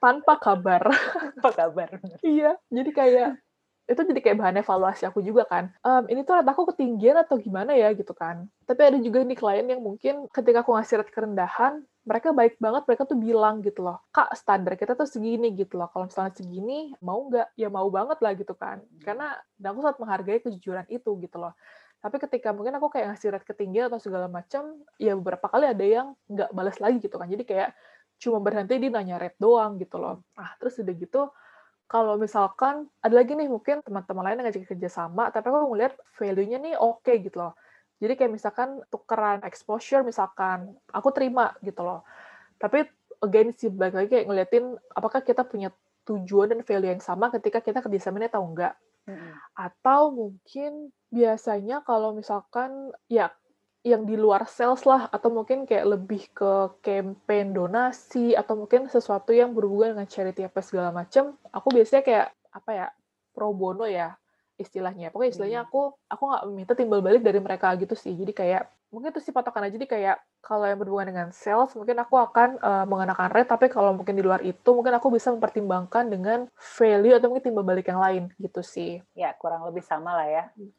[0.05, 0.83] tanpa kabar.
[1.41, 1.89] Tanpa kabar.
[2.21, 3.31] iya, jadi kayak
[3.85, 5.69] itu jadi kayak bahan evaluasi aku juga kan.
[5.85, 8.49] Um, ini tuh rate aku ketinggian atau gimana ya gitu kan.
[8.65, 12.85] Tapi ada juga nih klien yang mungkin ketika aku ngasih rate kerendahan, mereka baik banget,
[12.89, 16.97] mereka tuh bilang gitu loh, kak standar kita tuh segini gitu loh, kalau misalnya segini,
[17.05, 17.57] mau nggak?
[17.61, 18.81] Ya mau banget lah gitu kan.
[19.05, 21.53] Karena aku sangat menghargai kejujuran itu gitu loh.
[22.01, 25.85] Tapi ketika mungkin aku kayak ngasih rate ketinggian atau segala macam, ya beberapa kali ada
[25.85, 27.29] yang nggak balas lagi gitu kan.
[27.29, 27.73] Jadi kayak
[28.25, 30.25] cuma berhenti di nanya rate doang gitu loh.
[30.41, 31.29] Ah, terus udah gitu,
[31.85, 35.95] kalau misalkan ada lagi nih mungkin teman-teman lain yang ngajak kerja sama, tapi aku ngeliat
[36.17, 37.53] value-nya nih oke okay, gitu loh.
[38.01, 42.03] Jadi kayak misalkan tukeran exposure misalkan, aku terima gitu loh.
[42.57, 42.89] Tapi
[43.21, 44.65] again sih balik lagi kayak ngeliatin
[44.97, 45.71] apakah kita punya
[46.05, 48.75] tujuan dan value yang sama ketika kita kerjasamanya atau enggak.
[49.05, 49.37] Hmm.
[49.57, 53.33] Atau mungkin biasanya kalau misalkan ya
[53.85, 59.37] yang di luar sales lah atau mungkin kayak lebih ke campaign donasi atau mungkin sesuatu
[59.37, 62.87] yang berhubungan dengan charity apa segala macam aku biasanya kayak apa ya
[63.37, 64.17] pro bono ya
[64.57, 65.11] istilahnya.
[65.11, 65.69] Pokoknya istilahnya hmm.
[65.69, 68.15] aku aku nggak minta timbal balik dari mereka gitu sih.
[68.15, 69.75] Jadi kayak mungkin itu sih patokan aja.
[69.75, 73.91] Jadi kayak kalau yang berhubungan dengan sales mungkin aku akan uh, mengenakan rate tapi kalau
[73.97, 78.01] mungkin di luar itu mungkin aku bisa mempertimbangkan dengan value atau mungkin timbal balik yang
[78.01, 79.03] lain gitu sih.
[79.19, 80.45] Ya kurang lebih sama lah ya.
[80.55, 80.71] Hmm.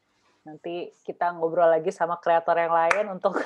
[0.46, 3.42] Nanti kita ngobrol lagi sama kreator yang lain untuk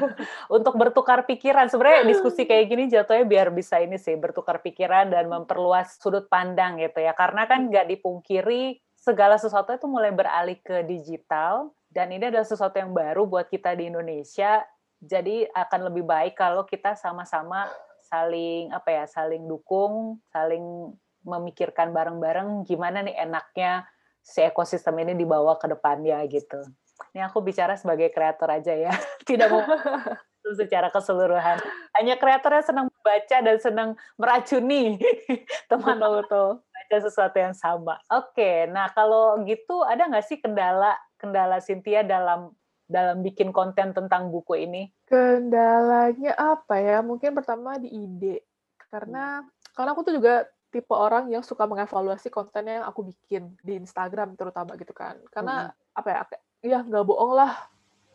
[0.56, 1.66] untuk bertukar pikiran.
[1.66, 6.78] Sebenarnya diskusi kayak gini jatuhnya biar bisa ini sih bertukar pikiran dan memperluas sudut pandang
[6.78, 7.10] gitu ya.
[7.12, 12.78] Karena kan nggak dipungkiri segala sesuatu itu mulai beralih ke digital dan ini adalah sesuatu
[12.78, 14.62] yang baru buat kita di Indonesia.
[15.04, 17.66] Jadi akan lebih baik kalau kita sama-sama
[18.06, 20.94] saling apa ya, saling dukung, saling
[21.24, 23.88] memikirkan bareng-bareng gimana nih enaknya
[24.24, 26.64] si ekosistem ini dibawa ke depannya gitu.
[27.12, 28.90] Ini aku bicara sebagai kreator aja ya,
[29.28, 29.62] tidak mau
[30.60, 31.60] secara keseluruhan.
[32.00, 34.96] Hanya kreatornya senang membaca dan senang meracuni
[35.70, 38.00] teman tuh baca sesuatu yang sama.
[38.08, 42.52] Oke, nah kalau gitu ada nggak sih kendala kendala Cynthia dalam
[42.84, 44.92] dalam bikin konten tentang buku ini?
[45.08, 47.00] Kendalanya apa ya?
[47.00, 48.44] Mungkin pertama di ide.
[48.92, 49.72] Karena hmm.
[49.72, 50.44] karena aku tuh juga
[50.74, 55.14] tipe orang yang suka mengevaluasi konten yang aku bikin di Instagram terutama gitu kan.
[55.30, 55.98] Karena hmm.
[56.02, 56.18] apa ya?
[56.66, 57.70] Ya nggak bohong lah.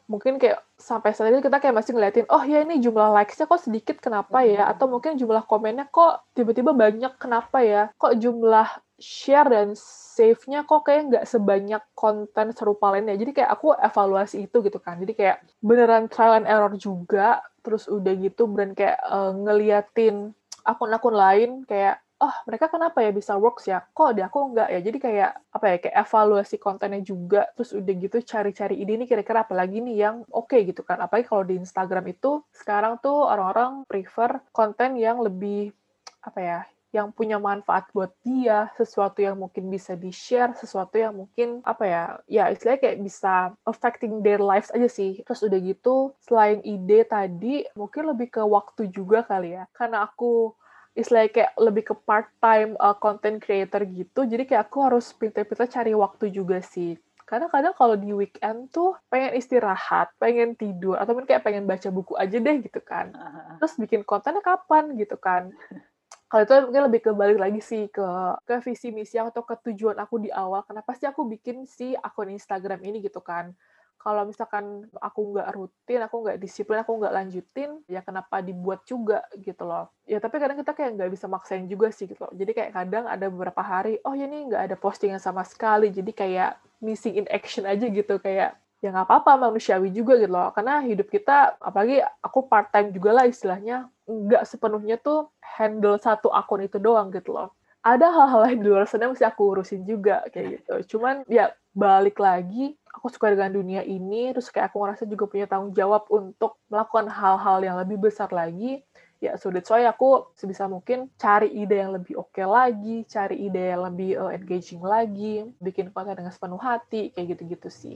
[0.09, 3.61] Mungkin kayak sampai saat ini kita kayak masih ngeliatin, oh ya ini jumlah likes-nya kok
[3.61, 4.65] sedikit kenapa ya?
[4.65, 7.93] Atau mungkin jumlah komennya kok tiba-tiba banyak kenapa ya?
[7.93, 13.15] Kok jumlah share dan save-nya kok kayak nggak sebanyak konten serupa lainnya.
[13.21, 14.97] Jadi kayak aku evaluasi itu gitu kan.
[14.97, 17.45] Jadi kayak beneran trial and error juga.
[17.61, 20.33] Terus udah gitu beneran kayak uh, ngeliatin
[20.65, 24.79] akun-akun lain kayak oh mereka kenapa ya bisa works ya kok di aku nggak ya
[24.83, 29.47] jadi kayak apa ya kayak evaluasi kontennya juga terus udah gitu cari-cari ide ini kira-kira
[29.47, 33.23] apa lagi nih yang oke okay gitu kan apalagi kalau di Instagram itu sekarang tuh
[33.23, 35.71] orang-orang prefer konten yang lebih
[36.19, 36.59] apa ya
[36.89, 42.03] yang punya manfaat buat dia, sesuatu yang mungkin bisa di-share, sesuatu yang mungkin apa ya,
[42.25, 45.21] ya istilahnya kayak bisa affecting their lives aja sih.
[45.21, 49.69] Terus udah gitu, selain ide tadi, mungkin lebih ke waktu juga kali ya.
[49.69, 50.57] Karena aku
[50.99, 55.95] istilahnya kayak lebih ke part-time uh, content creator gitu, jadi kayak aku harus pintar-pintar cari
[55.95, 56.99] waktu juga sih.
[57.23, 61.89] Karena kadang kalau di weekend tuh pengen istirahat, pengen tidur, atau mungkin kayak pengen baca
[61.93, 63.13] buku aja deh gitu kan.
[63.61, 65.53] Terus bikin kontennya kapan gitu kan.
[66.29, 68.05] Kalau itu mungkin lebih kebalik lagi sih ke
[68.45, 70.61] ke visi misi atau ke tujuan aku di awal.
[70.61, 73.57] Kenapa sih aku bikin si akun Instagram ini gitu kan
[73.99, 79.27] kalau misalkan aku nggak rutin, aku nggak disiplin, aku nggak lanjutin, ya kenapa dibuat juga
[79.35, 79.91] gitu loh.
[80.07, 82.31] Ya tapi kadang kita kayak nggak bisa maksain juga sih gitu loh.
[82.31, 86.11] Jadi kayak kadang ada beberapa hari, oh ya ini nggak ada postingan sama sekali, jadi
[86.15, 90.55] kayak missing in action aja gitu, kayak ya nggak apa-apa manusiawi juga gitu loh.
[90.55, 96.31] Karena hidup kita apalagi aku part time juga lah istilahnya nggak sepenuhnya tuh handle satu
[96.31, 97.51] akun itu doang gitu loh.
[97.83, 100.95] Ada hal-hal lain di luar sana mesti aku urusin juga kayak gitu.
[100.95, 105.47] Cuman ya balik lagi aku suka dengan dunia ini terus kayak aku ngerasa juga punya
[105.47, 108.83] tanggung jawab untuk melakukan hal-hal yang lebih besar lagi
[109.23, 113.87] ya so aku sebisa mungkin cari ide yang lebih oke okay lagi cari ide yang
[113.87, 117.95] lebih uh, engaging lagi bikin konten dengan sepenuh hati kayak gitu-gitu sih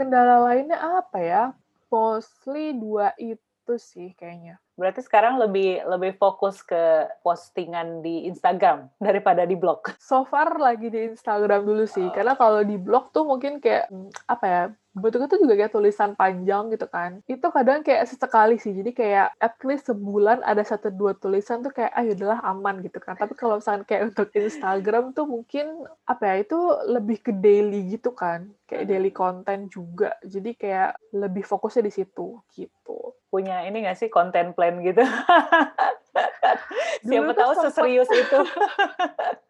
[0.00, 1.42] Kendala lainnya apa ya?
[1.92, 4.56] Mostly dua itu sih kayaknya.
[4.80, 9.84] Berarti sekarang lebih lebih fokus ke postingan di Instagram daripada di blog.
[10.00, 12.12] So far lagi di Instagram dulu sih, oh.
[12.16, 13.92] karena kalau di blog tuh mungkin kayak
[14.24, 17.22] apa ya bentuknya tuh juga kayak tulisan panjang gitu kan.
[17.30, 18.74] Itu kadang kayak sesekali sih.
[18.74, 22.82] Jadi kayak at least sebulan ada satu dua tulisan tuh kayak ayo ah, udahlah aman
[22.82, 23.14] gitu kan.
[23.14, 26.58] Tapi kalau misalnya kayak untuk Instagram tuh mungkin apa ya itu
[26.90, 28.50] lebih ke daily gitu kan.
[28.66, 30.18] Kayak daily content juga.
[30.26, 33.14] Jadi kayak lebih fokusnya di situ gitu.
[33.30, 35.06] Punya ini gak sih konten plan gitu?
[37.06, 38.38] Siapa tahu seserius itu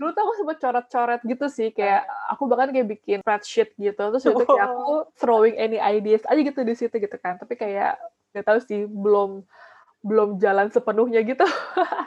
[0.00, 4.24] dulu tuh aku sempet coret-coret gitu sih kayak aku bahkan kayak bikin spreadsheet gitu terus
[4.24, 7.36] itu kayak aku throwing any ideas aja gitu di situ gitu kan.
[7.36, 8.00] Tapi kayak
[8.32, 9.44] nggak tahu sih belum
[10.00, 11.44] belum jalan sepenuhnya gitu.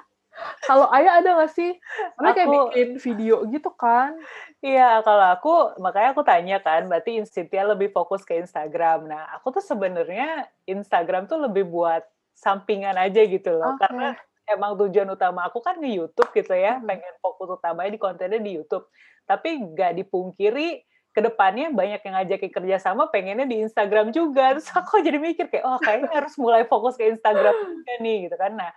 [0.67, 1.77] Kalau ayah ada nggak sih?
[2.17, 4.17] Karena kayak bikin video gitu kan.
[4.63, 9.11] Iya kalau aku makanya aku tanya kan berarti Cynthia lebih fokus ke Instagram.
[9.11, 12.01] Nah aku tuh sebenarnya Instagram tuh lebih buat
[12.33, 13.87] sampingan aja gitu loh okay.
[13.87, 14.07] karena
[14.47, 16.87] emang tujuan utama aku kan di YouTube gitu ya, hmm.
[16.87, 18.87] pengen fokus utamanya di kontennya di YouTube.
[19.23, 20.83] Tapi nggak dipungkiri
[21.13, 24.57] ke depannya banyak yang ngajakin kerja sama pengennya di Instagram juga.
[24.57, 28.35] Terus aku jadi mikir kayak, oh kayaknya harus mulai fokus ke Instagram juga nih gitu
[28.35, 28.51] kan.
[28.57, 28.71] Nah,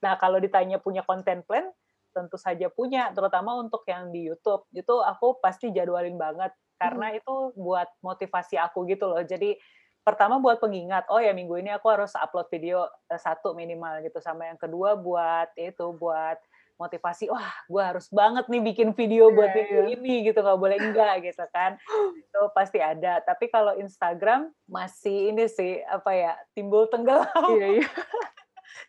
[0.00, 1.68] nah kalau ditanya punya konten plan,
[2.16, 4.64] tentu saja punya, terutama untuk yang di YouTube.
[4.72, 6.50] Itu aku pasti jadwalin banget
[6.80, 7.18] karena hmm.
[7.22, 9.22] itu buat motivasi aku gitu loh.
[9.22, 9.54] Jadi
[10.02, 14.18] pertama buat pengingat oh ya minggu ini aku harus upload video uh, satu minimal gitu.
[14.18, 16.38] Sama yang kedua buat itu buat
[16.80, 19.94] motivasi wah gue harus banget nih bikin video buat Iya, video iya.
[19.94, 20.38] ini gitu.
[20.42, 21.78] Nggak boleh enggak gitu kan.
[22.18, 23.22] Itu pasti ada.
[23.22, 27.26] Tapi kalau Instagram masih ini sih apa ya timbul tenggelam.
[27.54, 27.88] Iya iya.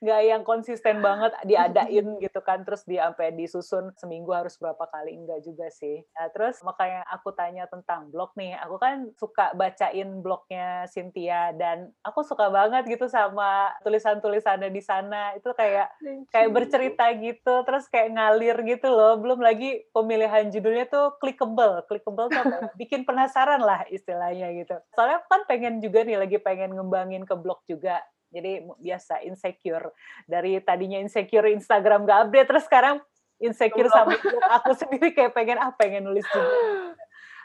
[0.04, 5.16] nggak yang konsisten banget diadain gitu kan terus dia sampai disusun seminggu harus berapa kali
[5.16, 6.02] enggak juga sih.
[6.16, 11.92] Nah, terus makanya aku tanya tentang blog nih aku kan suka bacain blognya Cynthia dan
[12.02, 15.36] aku suka banget gitu sama tulisan-tulisannya di sana.
[15.38, 15.94] Itu kayak
[16.32, 19.20] kayak bercerita gitu terus kayak ngalir gitu loh.
[19.20, 21.84] Belum lagi pemilihan judulnya tuh clickable.
[21.88, 22.62] Clickable tuh apa ya?
[22.82, 24.76] bikin penasaran lah istilahnya gitu.
[24.96, 28.02] Soalnya aku kan pengen juga nih lagi pengen ngembangin ke blog juga
[28.34, 29.94] jadi biasa insecure
[30.26, 32.98] dari tadinya insecure Instagram gak update terus sekarang
[33.38, 33.96] insecure Belum.
[33.96, 34.18] sama
[34.58, 36.50] aku sendiri kayak pengen ah pengen nulis juga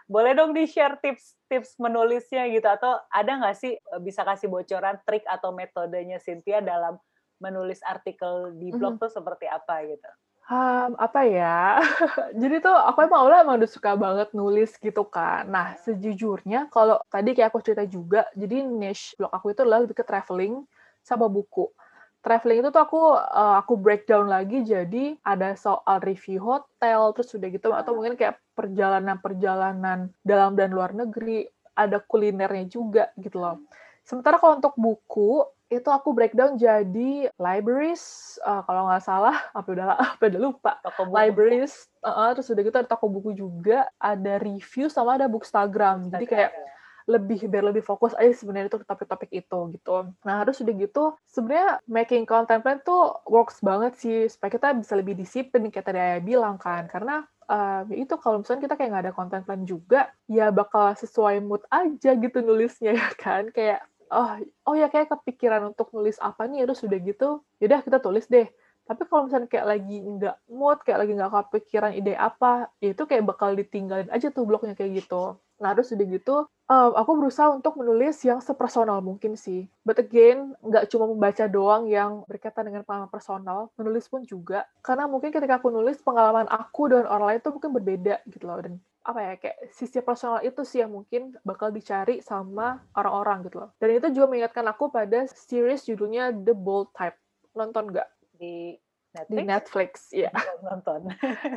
[0.08, 4.96] boleh dong di share tips-tips menulisnya gitu atau ada nggak sih eh, bisa kasih bocoran
[5.04, 6.96] trik atau metodenya Cynthia dalam
[7.38, 9.00] menulis artikel di blog Mhm.
[9.04, 10.08] tuh seperti apa gitu?
[10.48, 11.76] Mmm, apa ya,
[12.40, 15.44] jadi tuh aku emang awalnya emang udah suka banget nulis gitu kan.
[15.44, 20.00] Nah, sejujurnya kalau tadi kayak aku cerita juga, jadi niche blog aku itu adalah lebih
[20.00, 20.64] ke traveling
[21.08, 21.72] sama buku.
[22.20, 27.48] Traveling itu tuh aku eee, aku breakdown lagi jadi ada soal review hotel, terus udah
[27.48, 31.46] gitu atau mungkin kayak perjalanan-perjalanan dalam dan luar negeri,
[31.78, 33.56] ada kulinernya juga gitu loh.
[34.02, 39.86] Sementara kalau untuk buku, itu aku breakdown jadi libraries, eee, kalau nggak salah, apa udah
[39.96, 40.72] apa udah lupa.
[40.84, 41.14] Toko buku.
[41.16, 46.08] Libraries heeh, terus udah gitu ada toko buku juga, ada review sama ada bookstagram.
[46.10, 46.50] Jadi kayak
[47.08, 50.12] lebih biar lebih fokus aja sebenarnya itu topik-topik itu gitu.
[50.28, 54.92] Nah, terus udah gitu sebenarnya making content plan tuh works banget sih supaya kita bisa
[55.00, 56.84] lebih disiplin kayak tadi Ayah bilang kan.
[56.86, 60.92] Karena eee, ya itu kalau misalnya kita kayak nggak ada content plan juga, ya bakal
[61.00, 63.48] sesuai mood aja gitu nulisnya ya kan.
[63.56, 63.80] Kayak,
[64.12, 64.36] oh
[64.68, 67.28] oh ya kayak kepikiran untuk nulis apa nih, terus udah gitu,
[67.60, 68.46] ya udah kita tulis deh.
[68.88, 73.04] Tapi kalau misalnya kayak lagi nggak mood, kayak lagi nggak kepikiran ide apa, ya itu
[73.04, 75.36] kayak bakal ditinggalin aja tuh blognya kayak gitu.
[75.60, 76.36] Nah, terus udah gitu,
[76.70, 79.68] eee, aku berusaha untuk menulis yang sepersonal mungkin sih.
[79.84, 84.64] But again, nggak cuma membaca doang yang berkaitan dengan pengalaman personal, menulis pun juga.
[84.80, 88.56] Karena mungkin ketika aku nulis, pengalaman aku dengan orang lain tuh mungkin berbeda gitu loh,
[88.62, 93.56] dan apa ya, kayak sisi personal itu sih yang mungkin bakal dicari sama orang-orang gitu
[93.66, 93.70] loh.
[93.80, 97.16] Dan itu juga mengingatkan aku pada series judulnya The Bold Type.
[97.56, 98.17] Nonton nggak?
[98.38, 98.78] Di
[99.14, 99.34] Netflix?
[99.34, 99.92] Di Netflix.
[100.36, 101.00] Belum nonton.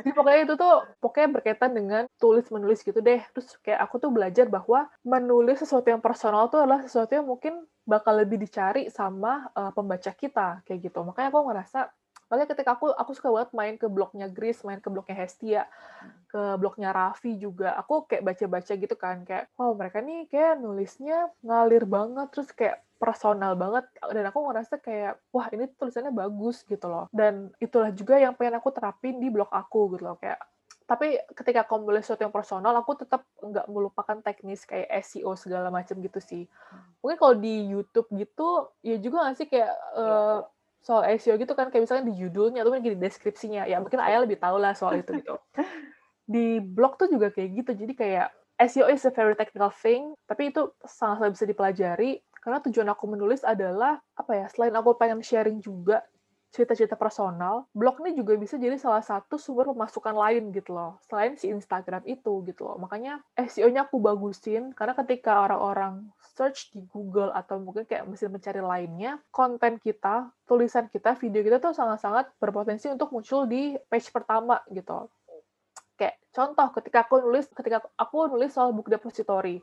[0.02, 3.20] Jadi pokoknya itu tuh pokoknya berkaitan dengan tulis-menulis gitu deh.
[3.32, 7.62] Terus kayak aku tuh belajar bahwa menulis sesuatu yang personal tuh adalah sesuatu yang mungkin
[7.86, 11.02] bakal lebih dicari sama uh, pembaca kita kayak gitu.
[11.04, 11.80] Makanya aku ngerasa
[12.32, 15.62] makanya ketika aku aku suka banget main ke blognya Grace, main ke blognya Hestia,
[16.32, 17.76] ke blognya Raffi juga.
[17.76, 22.80] Aku kayak baca-baca gitu kan kayak wow mereka nih kayak nulisnya ngalir banget terus kayak
[23.02, 27.10] personal banget dan aku ngerasa kayak wah ini tulisannya bagus gitu loh.
[27.10, 30.38] Dan itulah juga yang pengen aku terapin di blog aku gitu loh kayak
[30.82, 35.72] tapi ketika aku menulis sesuatu yang personal aku tetap nggak melupakan teknis kayak SEO segala
[35.72, 36.44] macam gitu sih.
[37.00, 40.44] Mungkin kalau di YouTube gitu ya juga nggak sih kayak uh,
[40.82, 44.26] soal SEO gitu kan kayak misalnya di judulnya atau mungkin di deskripsinya ya mungkin Ayah
[44.26, 45.38] lebih tahu lah soal itu gitu.
[46.22, 48.28] Di blog tuh juga kayak gitu jadi kayak
[48.70, 53.46] SEO is a very technical thing tapi itu sangat bisa dipelajari karena tujuan aku menulis
[53.46, 56.02] adalah apa ya selain aku pengen sharing juga
[56.52, 61.00] cerita-cerita personal blog ini juga bisa jadi salah satu sumber pemasukan lain gitu loh.
[61.08, 62.76] Selain si Instagram itu gitu loh.
[62.76, 68.60] Makanya SEO-nya aku bagusin karena ketika orang-orang search di Google atau mungkin kayak mesin mencari
[68.60, 74.60] lainnya konten kita tulisan kita video kita tuh sangat-sangat berpotensi untuk muncul di page pertama
[74.72, 75.08] gitu
[76.00, 79.60] kayak contoh ketika aku nulis ketika aku nulis soal book depository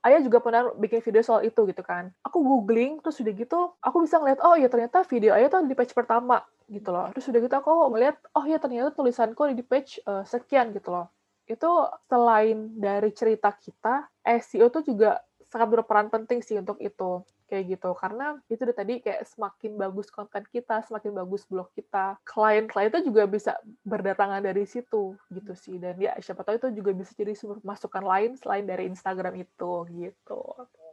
[0.00, 2.08] Ayah juga pernah bikin video soal itu gitu kan.
[2.24, 5.76] Aku googling, terus udah gitu, aku bisa ngeliat, oh ya ternyata video Ayah tuh di
[5.76, 6.40] page pertama
[6.72, 7.12] gitu loh.
[7.12, 11.12] Terus udah gitu aku melihat, oh ya ternyata tulisanku di page uh, sekian gitu loh.
[11.44, 11.68] Itu
[12.08, 15.20] selain dari cerita kita, SEO tuh juga
[15.50, 17.90] sangat berperan penting sih untuk itu kayak gitu.
[17.98, 23.10] Karena itu udah tadi kayak semakin bagus konten kita semakin bagus blog kita klien-klien itu
[23.10, 25.76] juga bisa berdatangan dari situ gitu sih.
[25.82, 29.72] Dan ya siapa tahu itu juga bisa jadi sumber masukan lain selain dari Instagram itu
[29.90, 30.40] gitu.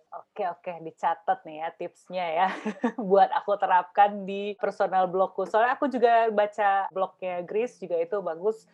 [0.08, 2.48] Oke oke dicatat nih ya tipsnya ya
[3.10, 5.46] buat aku terapkan di personal blogku.
[5.46, 8.66] Soalnya aku juga baca blognya Grace juga itu bagus.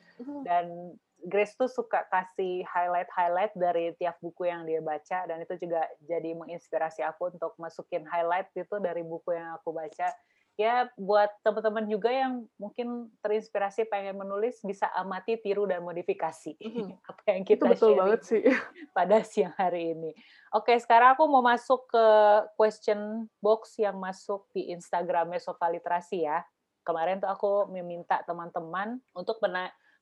[0.47, 5.87] Dan Grace tuh suka kasih highlight-highlight dari tiap buku yang dia baca dan itu juga
[6.03, 10.11] jadi menginspirasi aku untuk masukin highlight itu dari buku yang aku baca.
[10.53, 16.93] Ya buat teman-teman juga yang mungkin terinspirasi pengen menulis bisa amati, tiru dan modifikasi mm-hmm.
[17.09, 18.43] apa yang kita itu betul banget sih
[18.97, 20.13] pada siang hari ini.
[20.53, 22.05] Oke, sekarang aku mau masuk ke
[22.53, 26.45] question box yang masuk di Instagramnya Sofa Literasi ya.
[26.83, 29.39] kemarin tuh aku meminta teman-teman untuk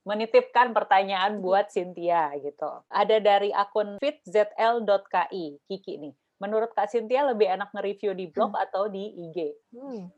[0.01, 2.81] menitipkan pertanyaan buat Cynthia gitu.
[2.89, 6.13] Ada dari akun fitzl.ki, Kiki nih.
[6.41, 8.65] Menurut Kak Cynthia lebih enak nge-review di blog hmm.
[8.65, 9.37] atau di IG?
[9.77, 10.09] Hmm.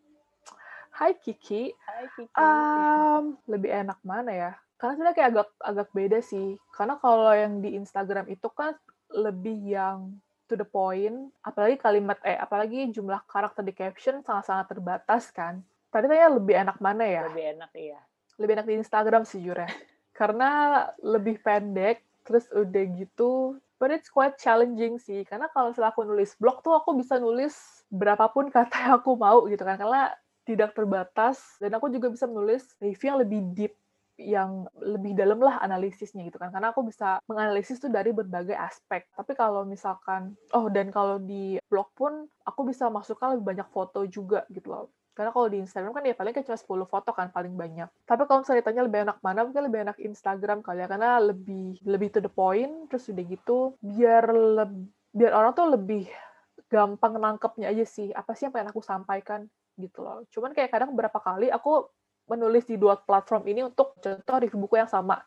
[0.95, 1.75] Hai Kiki.
[1.83, 2.39] Hai Kiki.
[2.39, 4.51] Um, lebih enak mana ya?
[4.79, 6.55] Karena sebenarnya kayak agak agak beda sih.
[6.71, 8.71] Karena kalau yang di Instagram itu kan
[9.11, 10.15] lebih yang
[10.47, 15.59] to the point, apalagi kalimat eh apalagi jumlah karakter di caption sangat-sangat terbatas kan.
[15.91, 17.27] Tadi tanya lebih enak mana ya?
[17.27, 17.99] Lebih enak iya
[18.37, 19.69] lebih enak di Instagram sih jujur ya.
[20.13, 25.25] Karena lebih pendek, terus udah gitu, but it's quite challenging sih.
[25.25, 29.45] Karena kalau misalnya aku nulis blog tuh aku bisa nulis berapapun kata yang aku mau
[29.49, 29.75] gitu kan.
[29.75, 30.13] Karena
[30.43, 33.73] tidak terbatas, dan aku juga bisa menulis review yang lebih deep
[34.19, 39.09] yang lebih dalam lah analisisnya gitu kan karena aku bisa menganalisis tuh dari berbagai aspek
[39.17, 44.05] tapi kalau misalkan oh dan kalau di blog pun aku bisa masukkan lebih banyak foto
[44.05, 47.29] juga gitu loh karena kalau di Instagram kan ya paling kan cuma 10 foto kan
[47.29, 47.89] paling banyak.
[48.09, 50.87] Tapi kalau misalnya ditanya lebih enak mana, mungkin lebih enak Instagram kali ya.
[50.89, 56.09] Karena lebih lebih to the point, terus udah gitu biar lebih, biar orang tuh lebih
[56.65, 58.09] gampang nangkepnya aja sih.
[58.09, 59.45] Apa sih yang pengen aku sampaikan
[59.77, 60.25] gitu loh.
[60.33, 61.85] Cuman kayak kadang beberapa kali aku
[62.25, 65.19] menulis di dua platform ini untuk contoh review buku yang sama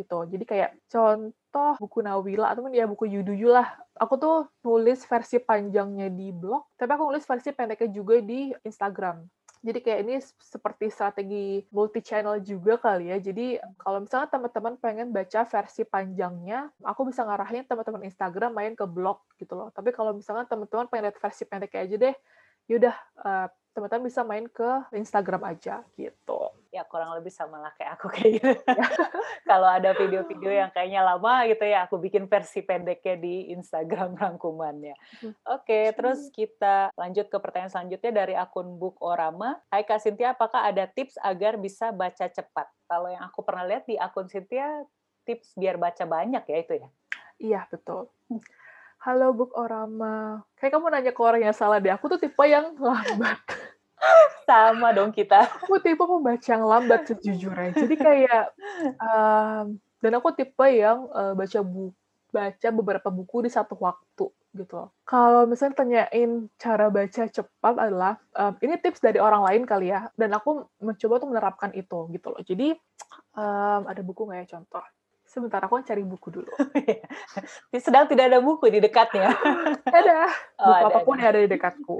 [0.00, 0.24] gitu.
[0.24, 3.68] Jadi kayak contoh buku Nawila atau ya buku Yuduyu lah.
[4.00, 9.20] Aku tuh nulis versi panjangnya di blog, tapi aku nulis versi pendeknya juga di Instagram.
[9.60, 13.20] Jadi kayak ini seperti strategi multi channel juga kali ya.
[13.20, 18.88] Jadi kalau misalnya teman-teman pengen baca versi panjangnya, aku bisa ngarahin teman-teman Instagram main ke
[18.88, 19.68] blog gitu loh.
[19.68, 22.16] Tapi kalau misalnya teman-teman pengen lihat versi pendeknya aja deh,
[22.72, 23.46] yaudah uh,
[23.76, 26.40] teman-teman bisa main ke Instagram aja gitu
[26.70, 28.50] ya kurang lebih sama lah kayak aku kayak gitu.
[29.50, 34.94] Kalau ada video-video yang kayaknya lama gitu ya, aku bikin versi pendeknya di Instagram rangkumannya.
[35.20, 35.34] Hmm.
[35.50, 39.58] Oke, okay, terus kita lanjut ke pertanyaan selanjutnya dari akun Book Orama.
[39.68, 42.70] Hai Kak Sintia, apakah ada tips agar bisa baca cepat?
[42.86, 44.86] Kalau yang aku pernah lihat di akun Sintia,
[45.26, 46.88] tips biar baca banyak ya itu ya?
[47.40, 48.06] Iya, betul.
[49.00, 50.44] Halo Book Orama.
[50.60, 51.88] Kayak kamu nanya ke orang yang salah deh.
[51.88, 53.40] Aku tuh tipe yang lambat.
[54.48, 55.46] Sama dong kita.
[55.64, 57.76] Aku tipe pembaca yang lambat sejujurnya.
[57.76, 58.44] Jadi kayak
[58.98, 61.94] um, dan aku tipe yang uh, baca buku
[62.30, 64.90] baca beberapa buku di satu waktu gitu loh.
[65.06, 70.10] Kalau misalnya tanyain cara baca cepat adalah um, ini tips dari orang lain kali ya
[70.18, 72.42] dan aku mencoba untuk menerapkan itu gitu loh.
[72.42, 72.74] Jadi
[73.34, 74.82] um, ada buku nggak ya contoh?
[75.30, 76.50] Sebentar aku cari buku dulu.
[77.86, 79.30] Sedang tidak ada buku di dekatnya.
[79.86, 80.26] ada.
[80.58, 81.22] Oh, buku ada, apa pun ada.
[81.22, 81.96] yang ada di dekatku.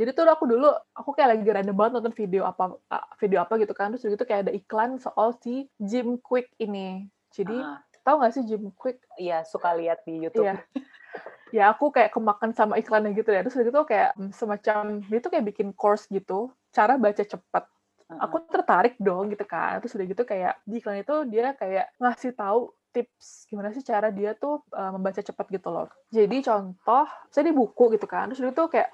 [0.00, 2.72] Jadi tuh aku dulu aku kayak lagi random banget nonton video apa
[3.20, 7.04] video apa gitu kan terus gitu kayak ada iklan soal si Jim Quick ini.
[7.28, 7.76] Jadi uh.
[8.00, 9.04] tahu nggak sih Jim Quick?
[9.20, 10.48] Iya suka lihat di YouTube.
[10.48, 10.56] Iya.
[11.60, 13.44] ya aku kayak kemakan sama iklannya gitu ya.
[13.44, 17.68] Terus gitu kayak semacam dia tuh kayak bikin course gitu cara baca cepat.
[18.08, 19.84] Aku tertarik dong gitu kan.
[19.84, 24.10] Terus udah gitu kayak di iklan itu dia kayak ngasih tahu tips gimana sih cara
[24.10, 25.92] dia tuh uh, membaca cepat gitu loh.
[26.10, 28.90] Jadi contoh, saya di buku gitu kan, terus itu kayak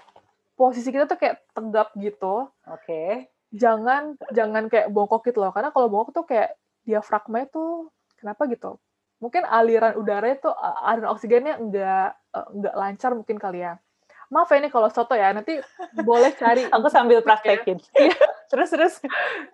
[0.56, 2.48] posisi kita tuh kayak tegap gitu.
[2.66, 2.82] Oke.
[2.82, 3.10] Okay.
[3.54, 5.52] Jangan jangan kayak bongkok gitu loh.
[5.52, 8.80] Karena kalau bongkok tuh kayak diafragma itu kenapa gitu?
[9.20, 13.78] Mungkin aliran udara itu aliran oksigennya enggak enggak lancar mungkin kali ya.
[14.26, 15.62] Maaf ya ini kalau soto ya, nanti
[16.02, 16.66] boleh cari.
[16.74, 17.78] Aku sambil praktekin.
[17.94, 18.16] Iya.
[18.50, 18.94] terus terus.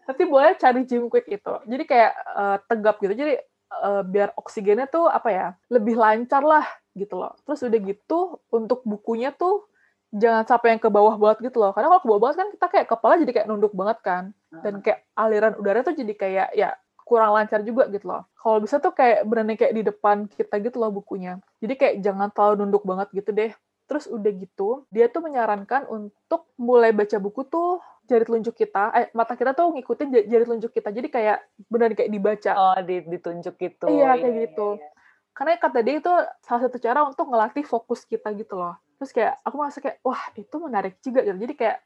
[0.09, 1.55] Nanti boleh cari gym quick itu.
[1.69, 3.13] Jadi kayak uh, tegap gitu.
[3.13, 3.37] Jadi
[3.85, 6.65] uh, biar oksigennya tuh apa ya lebih lancar lah
[6.97, 7.37] gitu loh.
[7.45, 9.65] Terus udah gitu untuk bukunya tuh
[10.13, 11.73] jangan sampai yang ke bawah banget gitu loh.
[11.73, 14.25] Karena kalau ke bawah banget kan kita kayak kepala jadi kayak nunduk banget kan.
[14.53, 18.29] Dan kayak aliran udara tuh jadi kayak ya kurang lancar juga gitu loh.
[18.37, 21.41] Kalau bisa tuh kayak berani kayak di depan kita gitu loh bukunya.
[21.65, 23.51] Jadi kayak jangan terlalu nunduk banget gitu deh.
[23.89, 27.77] Terus udah gitu, dia tuh menyarankan untuk mulai baca buku tuh
[28.09, 30.89] jari telunjuk kita, eh mata kita tuh ngikutin jari telunjuk kita.
[30.89, 32.53] Jadi kayak benar kayak dibaca.
[32.57, 33.87] Oh, ditunjuk gitu.
[33.93, 34.69] Iya, kayak iya, gitu.
[34.81, 34.91] Iya, iya.
[35.33, 36.13] Karena kata dia itu
[36.45, 40.23] salah satu cara untuk ngelatih fokus kita gitu loh terus kayak aku merasa kayak wah
[40.39, 41.35] itu menarik juga gitu.
[41.35, 41.79] Jadi kayak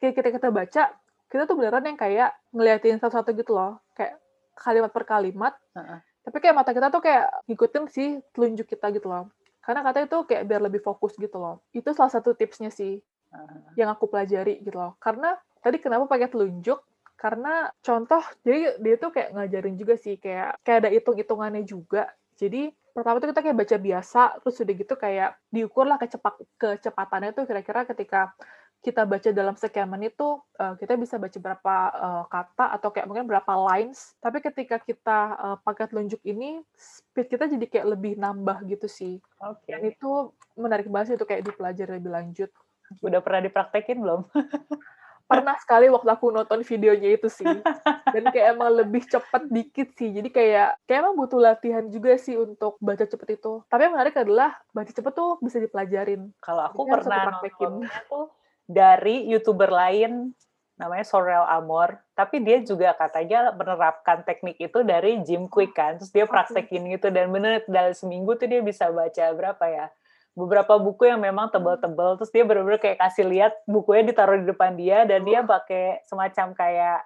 [0.00, 0.82] kayak kita kita baca
[1.28, 3.76] kita tuh beneran yang kayak ngeliatin satu-satu gitu loh.
[3.92, 4.16] Kayak
[4.56, 5.52] kalimat per kalimat.
[5.76, 6.00] Uh-uh.
[6.22, 9.28] tapi kayak mata kita tuh kayak ngikutin si telunjuk kita gitu loh.
[9.60, 11.60] Karena katanya itu kayak biar lebih fokus gitu loh.
[11.76, 13.76] Itu salah satu tipsnya sih uh-huh.
[13.76, 14.96] yang aku pelajari gitu loh.
[14.96, 16.80] Karena tadi kenapa pakai telunjuk?
[17.20, 22.08] Karena contoh jadi dia tuh kayak ngajarin juga sih kayak kayak ada hitung-hitungannya juga.
[22.40, 27.32] Jadi pertama tuh kita kayak baca biasa, terus udah gitu kayak diukur lah kecepat kecepatannya
[27.32, 28.32] tuh kira-kira ketika
[28.82, 33.06] kita baca dalam sekian menit tuh uh, kita bisa baca berapa uh, kata atau kayak
[33.06, 34.18] mungkin berapa lines.
[34.18, 39.22] Tapi ketika kita uh, pakai telunjuk ini, speed kita jadi kayak lebih nambah gitu sih.
[39.38, 39.70] Oke.
[39.70, 39.78] Okay.
[39.78, 42.50] Dan itu menarik banget sih itu kayak dipelajari lebih lanjut.
[43.06, 44.26] Udah pernah dipraktekin belum?
[45.32, 47.44] pernah sekali waktu aku nonton videonya itu sih.
[48.14, 50.12] Dan kayak emang lebih cepet dikit sih.
[50.12, 53.64] Jadi kayak kayak emang butuh latihan juga sih untuk baca cepet itu.
[53.66, 56.30] Tapi yang menarik adalah baca cepet tuh bisa dipelajarin.
[56.38, 58.26] Kalau aku jadi pernah nontonnya tuh
[58.68, 60.36] dari youtuber lain
[60.76, 61.96] namanya Sorel Amor.
[62.12, 65.96] Tapi dia juga katanya menerapkan teknik itu dari Jim Quick kan.
[65.96, 67.08] Terus dia praktekin gitu.
[67.08, 69.86] Dan bener dalam seminggu tuh dia bisa baca berapa ya
[70.32, 74.72] beberapa buku yang memang tebel-tebel terus dia benar-benar kayak kasih lihat bukunya ditaruh di depan
[74.80, 77.00] dia dan dia pakai semacam kayak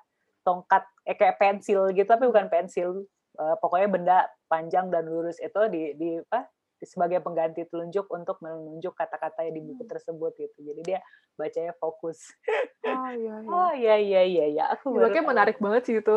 [0.47, 3.03] tongkat eh, kayak pensil gitu tapi bukan pensil
[3.43, 6.47] uh, pokoknya benda panjang dan lurus itu di di apa
[6.85, 9.93] sebagai pengganti telunjuk untuk menunjuk kata-kata yang di buku hmm.
[9.97, 10.59] tersebut gitu.
[10.61, 11.01] Jadi dia
[11.33, 12.37] bacanya fokus.
[12.85, 13.49] Oh iya iya.
[13.49, 14.65] Oh iya iya iya, iya.
[14.77, 14.93] aku
[15.25, 16.17] menarik banget sih itu.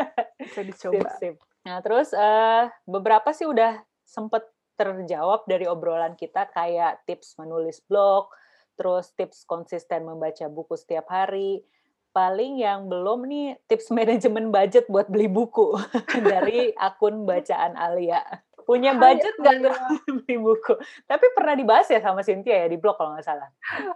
[0.46, 1.10] Bisa dicoba.
[1.18, 1.36] Sip, sip.
[1.66, 4.46] nah terus uh, beberapa sih udah sempet
[4.76, 8.30] terjawab dari obrolan kita kayak tips menulis blog,
[8.76, 11.64] terus tips konsisten membaca buku setiap hari.
[12.12, 15.76] Paling yang belum nih tips manajemen budget buat beli buku
[16.30, 18.22] dari akun bacaan Alia.
[18.66, 19.76] Punya budget nggak tuh
[20.22, 20.74] beli buku?
[21.06, 23.48] Tapi pernah dibahas ya sama Cynthia ya di blog kalau nggak salah.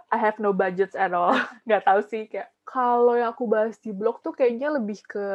[0.09, 1.35] I have no budget at all.
[1.67, 5.27] Nggak tahu sih kayak kalau yang aku bahas di blog tuh kayaknya lebih ke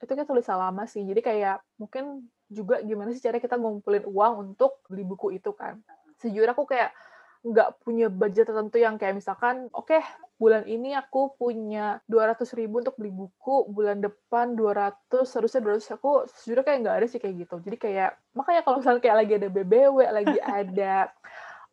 [0.00, 1.04] itu kan tulis lama sih.
[1.04, 5.78] Jadi kayak mungkin juga gimana sih cara kita ngumpulin uang untuk beli buku itu kan.
[6.18, 6.90] Sejujurnya aku kayak
[7.40, 10.04] nggak punya budget tertentu yang kayak misalkan, oke okay,
[10.36, 16.28] bulan ini aku punya 200 ribu untuk beli buku, bulan depan 200, seharusnya 200, aku
[16.28, 17.56] sejujurnya kayak nggak ada sih kayak gitu.
[17.64, 20.94] Jadi kayak, makanya kalau misalnya kayak lagi ada BBW, lagi ada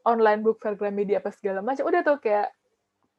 [0.08, 2.48] online book fair Gramedia apa segala macam, udah tuh kayak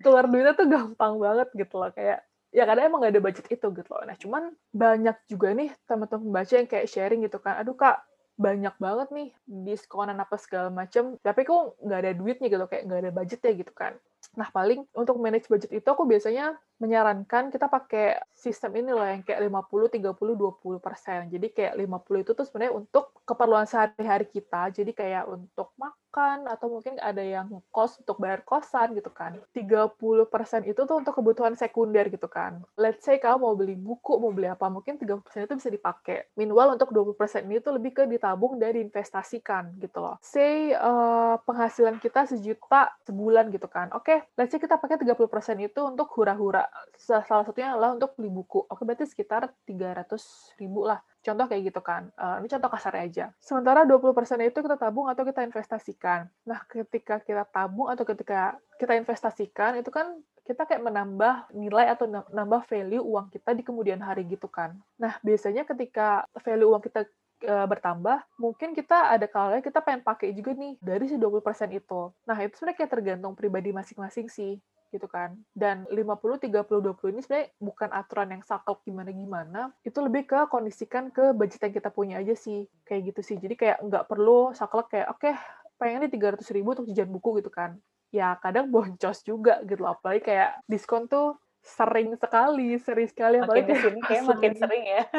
[0.01, 1.93] keluar duitnya tuh gampang banget gitu loh.
[1.93, 4.05] Kayak ya kadang emang gak ada budget itu gitu loh.
[4.09, 4.43] Nah cuman
[4.73, 8.01] banyak juga nih teman-teman pembaca yang kayak sharing gitu kan, aduh kak
[8.39, 13.01] banyak banget nih diskonan apa segala macam, tapi kok nggak ada duitnya gitu, kayak nggak
[13.03, 13.93] ada budgetnya gitu kan.
[14.39, 19.27] Nah paling untuk manage budget itu aku biasanya menyarankan kita pakai sistem ini loh yang
[19.27, 21.27] kayak 50, 30, 20 persen.
[21.27, 26.71] Jadi kayak 50 itu tuh sebenarnya untuk keperluan sehari-hari kita, jadi kayak untuk makan, atau
[26.71, 29.37] mungkin ada yang kos untuk bayar kosan gitu kan.
[29.53, 32.63] 30% itu tuh untuk kebutuhan sekunder gitu kan.
[32.79, 36.31] Let's say kamu mau beli buku, mau beli apa, mungkin 30% itu bisa dipakai.
[36.39, 40.17] Meanwhile untuk 20% ini tuh lebih ke ditabung dan diinvestasikan gitu loh.
[40.23, 43.91] Say uh, penghasilan kita sejuta sebulan gitu kan.
[43.93, 45.27] Oke, okay, let's say kita pakai 30%
[45.59, 46.68] itu untuk hura-hura.
[46.99, 48.67] Salah satunya adalah untuk beli buku.
[48.69, 52.09] Oke, berarti sekitar 300 ribu lah Contoh kayak gitu kan.
[52.15, 53.35] Uh, ini contoh kasar aja.
[53.43, 54.17] Sementara 20%
[54.49, 56.31] itu kita tabung atau kita investasikan.
[56.47, 62.09] Nah, ketika kita tabung atau ketika kita investasikan, itu kan kita kayak menambah nilai atau
[62.09, 64.79] nambah value uang kita di kemudian hari gitu kan.
[64.97, 67.05] Nah, biasanya ketika value uang kita
[67.45, 71.45] e, bertambah, mungkin kita ada kalanya kita pengen pakai juga nih dari si 20%
[71.77, 72.17] itu.
[72.25, 74.57] Nah, itu sebenarnya kayak tergantung pribadi masing-masing sih
[74.93, 75.37] gitu kan.
[75.53, 81.13] Dan 50 30 20 ini sebenarnya bukan aturan yang saklek gimana-gimana, itu lebih ke kondisikan
[81.13, 82.67] ke budget yang kita punya aja sih.
[82.89, 83.37] Kayak gitu sih.
[83.41, 85.35] Jadi kayak nggak perlu saklek kayak oke, okay,
[85.79, 87.79] pengen nih 300 ribu untuk jajan buku gitu kan.
[88.11, 89.97] Ya kadang boncos juga gitu loh.
[89.97, 95.05] Apalagi kayak diskon tuh sering sekali, sering sekali apalagi makin sini kayak makin sering ya.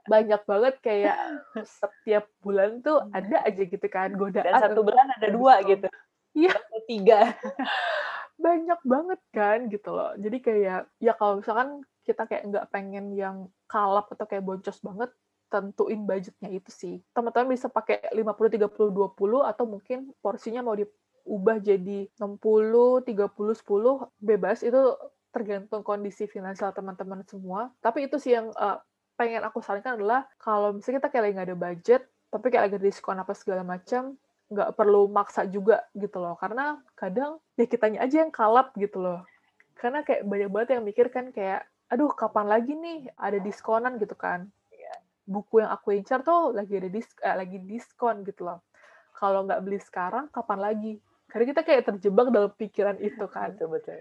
[0.00, 1.16] banyak banget kayak
[1.60, 4.48] setiap bulan tuh ada aja gitu kan godaan.
[4.48, 5.86] Dan satu bulan ada dua gitu.
[6.34, 6.54] Iya.
[6.86, 7.20] Tiga
[8.40, 10.16] banyak banget kan gitu loh.
[10.16, 13.36] Jadi kayak ya kalau misalkan kita kayak nggak pengen yang
[13.68, 15.12] kalap atau kayak boncos banget,
[15.52, 16.94] tentuin budgetnya itu sih.
[17.12, 24.24] Teman-teman bisa pakai 50 30 20 atau mungkin porsinya mau diubah jadi 60 30 10
[24.24, 24.80] bebas itu
[25.30, 27.70] tergantung kondisi finansial teman-teman semua.
[27.78, 28.80] Tapi itu sih yang uh,
[29.14, 33.20] pengen aku sarankan adalah kalau misalnya kita kayak nggak ada budget, tapi kayak lagi diskon
[33.20, 34.16] apa segala macam,
[34.50, 36.34] nggak perlu maksa juga gitu loh.
[36.36, 39.22] Karena kadang ya kitanya aja yang kalap gitu loh.
[39.78, 44.14] Karena kayak banyak banget yang mikir kan kayak aduh kapan lagi nih ada diskonan gitu
[44.18, 44.50] kan.
[44.70, 44.94] Iya.
[45.30, 48.60] buku yang aku incar tuh lagi ada disk eh, lagi diskon gitu loh.
[49.14, 50.92] Kalau nggak beli sekarang kapan lagi?
[51.30, 53.54] Karena kita kayak terjebak dalam pikiran itu kan.
[53.54, 53.98] Betul betul.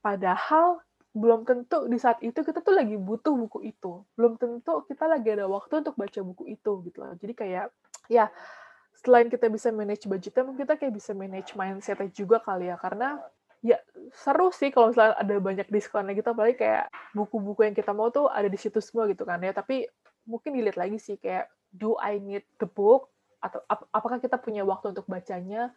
[0.00, 0.78] Padahal
[1.10, 4.06] belum tentu di saat itu kita tuh lagi butuh buku itu.
[4.14, 7.18] Belum tentu kita lagi ada waktu untuk baca buku itu gitu loh.
[7.18, 7.66] Jadi kayak
[8.06, 8.30] ya
[9.00, 13.18] selain kita bisa manage budgetnya, mungkin kita kayak bisa manage mindsetnya juga kali ya, karena
[13.60, 13.76] ya
[14.16, 18.28] seru sih kalau misalnya ada banyak diskonnya gitu, apalagi kayak buku-buku yang kita mau tuh
[18.28, 19.88] ada di situ semua gitu kan ya, tapi
[20.28, 23.08] mungkin dilihat lagi sih kayak, do I need the book?
[23.40, 25.72] Atau ap apakah kita punya waktu untuk bacanya?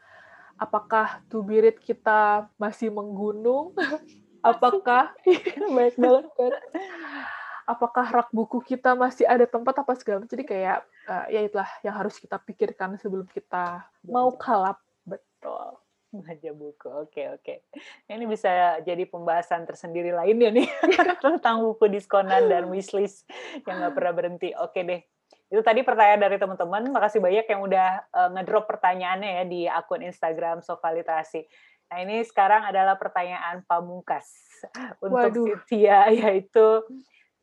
[0.60, 3.72] Apakah to be read kita masih menggunung?
[4.44, 5.16] apakah
[5.76, 6.52] baik banget kan?
[7.64, 11.96] apakah rak buku kita masih ada tempat apa segala jadi kayak uh, ya itulah yang
[11.96, 15.84] harus kita pikirkan sebelum kita mau kalap betul
[16.14, 17.56] Baca buku, oke oke.
[18.06, 20.70] Ini bisa jadi pembahasan tersendiri lainnya nih
[21.26, 23.26] tentang buku diskonan dan wishlist
[23.66, 24.54] yang nggak pernah berhenti.
[24.54, 25.02] Oke deh.
[25.50, 26.86] Itu tadi pertanyaan dari teman-teman.
[26.94, 31.50] Makasih banyak yang udah uh, ngedrop pertanyaannya ya di akun Instagram Sofalitasi.
[31.90, 34.30] Nah ini sekarang adalah pertanyaan pamungkas
[35.02, 35.46] untuk Waduh.
[35.50, 36.86] Cynthia, yaitu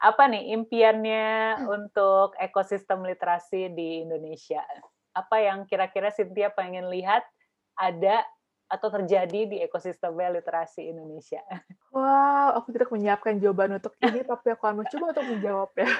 [0.00, 4.64] apa nih impiannya untuk ekosistem literasi di Indonesia?
[5.12, 7.20] Apa yang kira-kira Cynthia pengen lihat
[7.76, 8.24] ada
[8.70, 11.44] atau terjadi di ekosistem literasi Indonesia?
[11.90, 15.90] Wow, aku tidak menyiapkan jawaban untuk ini, tapi aku akan mencoba untuk menjawab ya.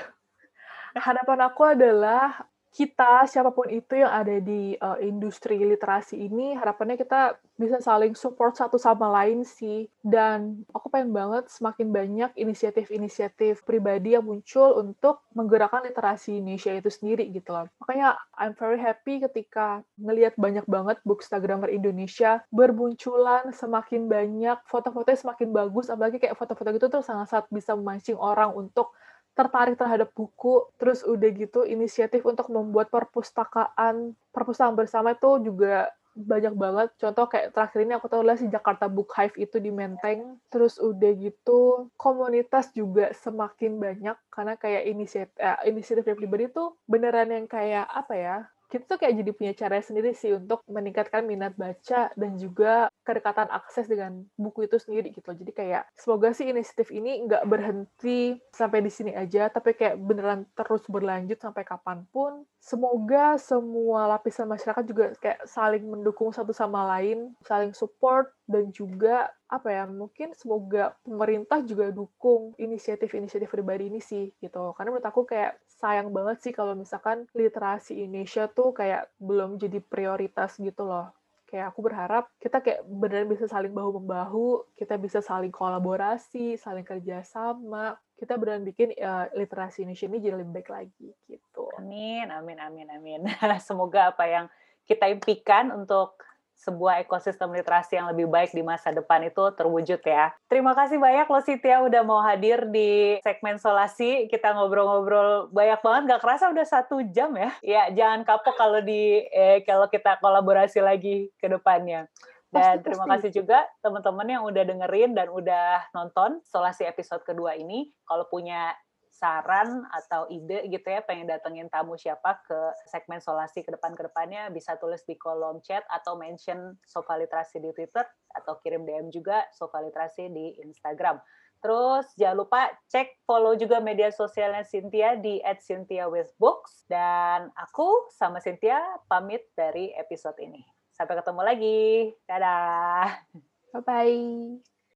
[1.11, 6.95] Harapan aku adalah kita siapa pun itu yang ada di uh, industri literasi ini harapannya
[6.95, 9.91] kita bisa saling support satu sama lain sih.
[10.01, 16.89] Dan aku pengen banget semakin banyak inisiatif-inisiatif pribadi yang muncul untuk menggerakkan literasi Indonesia itu
[16.89, 17.67] sendiri gitu loh.
[17.83, 25.51] Makanya I'm very happy ketika ngelihat banyak banget bookstagrammer Indonesia bermunculan semakin banyak foto-fotonya semakin
[25.51, 28.95] bagus apalagi kayak foto-foto gitu tuh sangat-sangat bisa memancing orang untuk
[29.41, 36.55] tertarik terhadap buku, terus udah gitu inisiatif untuk membuat perpustakaan perpustakaan bersama itu juga banyak
[36.59, 36.89] banget.
[37.01, 40.37] Contoh kayak terakhir ini aku tahu lah si Jakarta Book Hive itu di Menteng.
[40.53, 47.31] Terus udah gitu komunitas juga semakin banyak karena kayak inisiatif eh, inisiatif pribadi tuh beneran
[47.31, 48.37] yang kayak apa ya?
[48.71, 53.51] Kita tuh kayak jadi punya cara sendiri sih untuk meningkatkan minat baca dan juga kedekatan
[53.51, 55.35] akses dengan buku itu sendiri gitu.
[55.35, 60.47] Jadi kayak semoga sih inisiatif ini nggak berhenti sampai di sini aja, tapi kayak beneran
[60.55, 62.47] terus berlanjut sampai kapan pun.
[62.63, 69.31] Semoga semua lapisan masyarakat juga kayak saling mendukung satu sama lain, saling support dan juga
[69.47, 74.75] apa ya mungkin semoga pemerintah juga dukung inisiatif-inisiatif pribadi ini sih gitu.
[74.75, 79.79] Karena menurut aku kayak sayang banget sih kalau misalkan literasi Indonesia tuh kayak belum jadi
[79.79, 81.15] prioritas gitu loh.
[81.47, 86.87] Kayak aku berharap kita kayak benar bisa saling bahu membahu kita bisa saling kolaborasi saling
[86.87, 91.71] kerjasama kita benar bikin uh, literasi Indonesia ini jadi lebih baik lagi gitu.
[91.81, 93.21] Amin amin amin amin.
[93.67, 94.47] Semoga apa yang
[94.91, 96.19] kita impikan untuk
[96.61, 100.37] sebuah ekosistem literasi yang lebih baik di masa depan itu terwujud ya.
[100.45, 104.29] Terima kasih banyak loh Sitia udah mau hadir di segmen Solasi.
[104.29, 107.51] Kita ngobrol-ngobrol banyak banget, gak kerasa udah satu jam ya.
[107.65, 112.05] Ya jangan kapok kalau di eh, kalau kita kolaborasi lagi ke depannya.
[112.51, 113.13] Dan pasti, terima pasti.
[113.15, 117.89] kasih juga teman-teman yang udah dengerin dan udah nonton Solasi episode kedua ini.
[118.05, 118.75] Kalau punya
[119.21, 122.57] saran atau ide gitu ya pengen datengin tamu siapa ke
[122.89, 127.61] segmen solasi ke depan ke depannya bisa tulis di kolom chat atau mention Sofa Literasi
[127.61, 131.21] di Twitter atau kirim DM juga Sofa Literasi di Instagram.
[131.61, 138.81] Terus jangan lupa cek follow juga media sosialnya Cynthia di @cynthia_with_books dan aku sama Cynthia
[139.05, 140.65] pamit dari episode ini.
[140.97, 141.81] Sampai ketemu lagi.
[142.25, 143.29] Dadah.
[143.77, 144.80] Bye bye.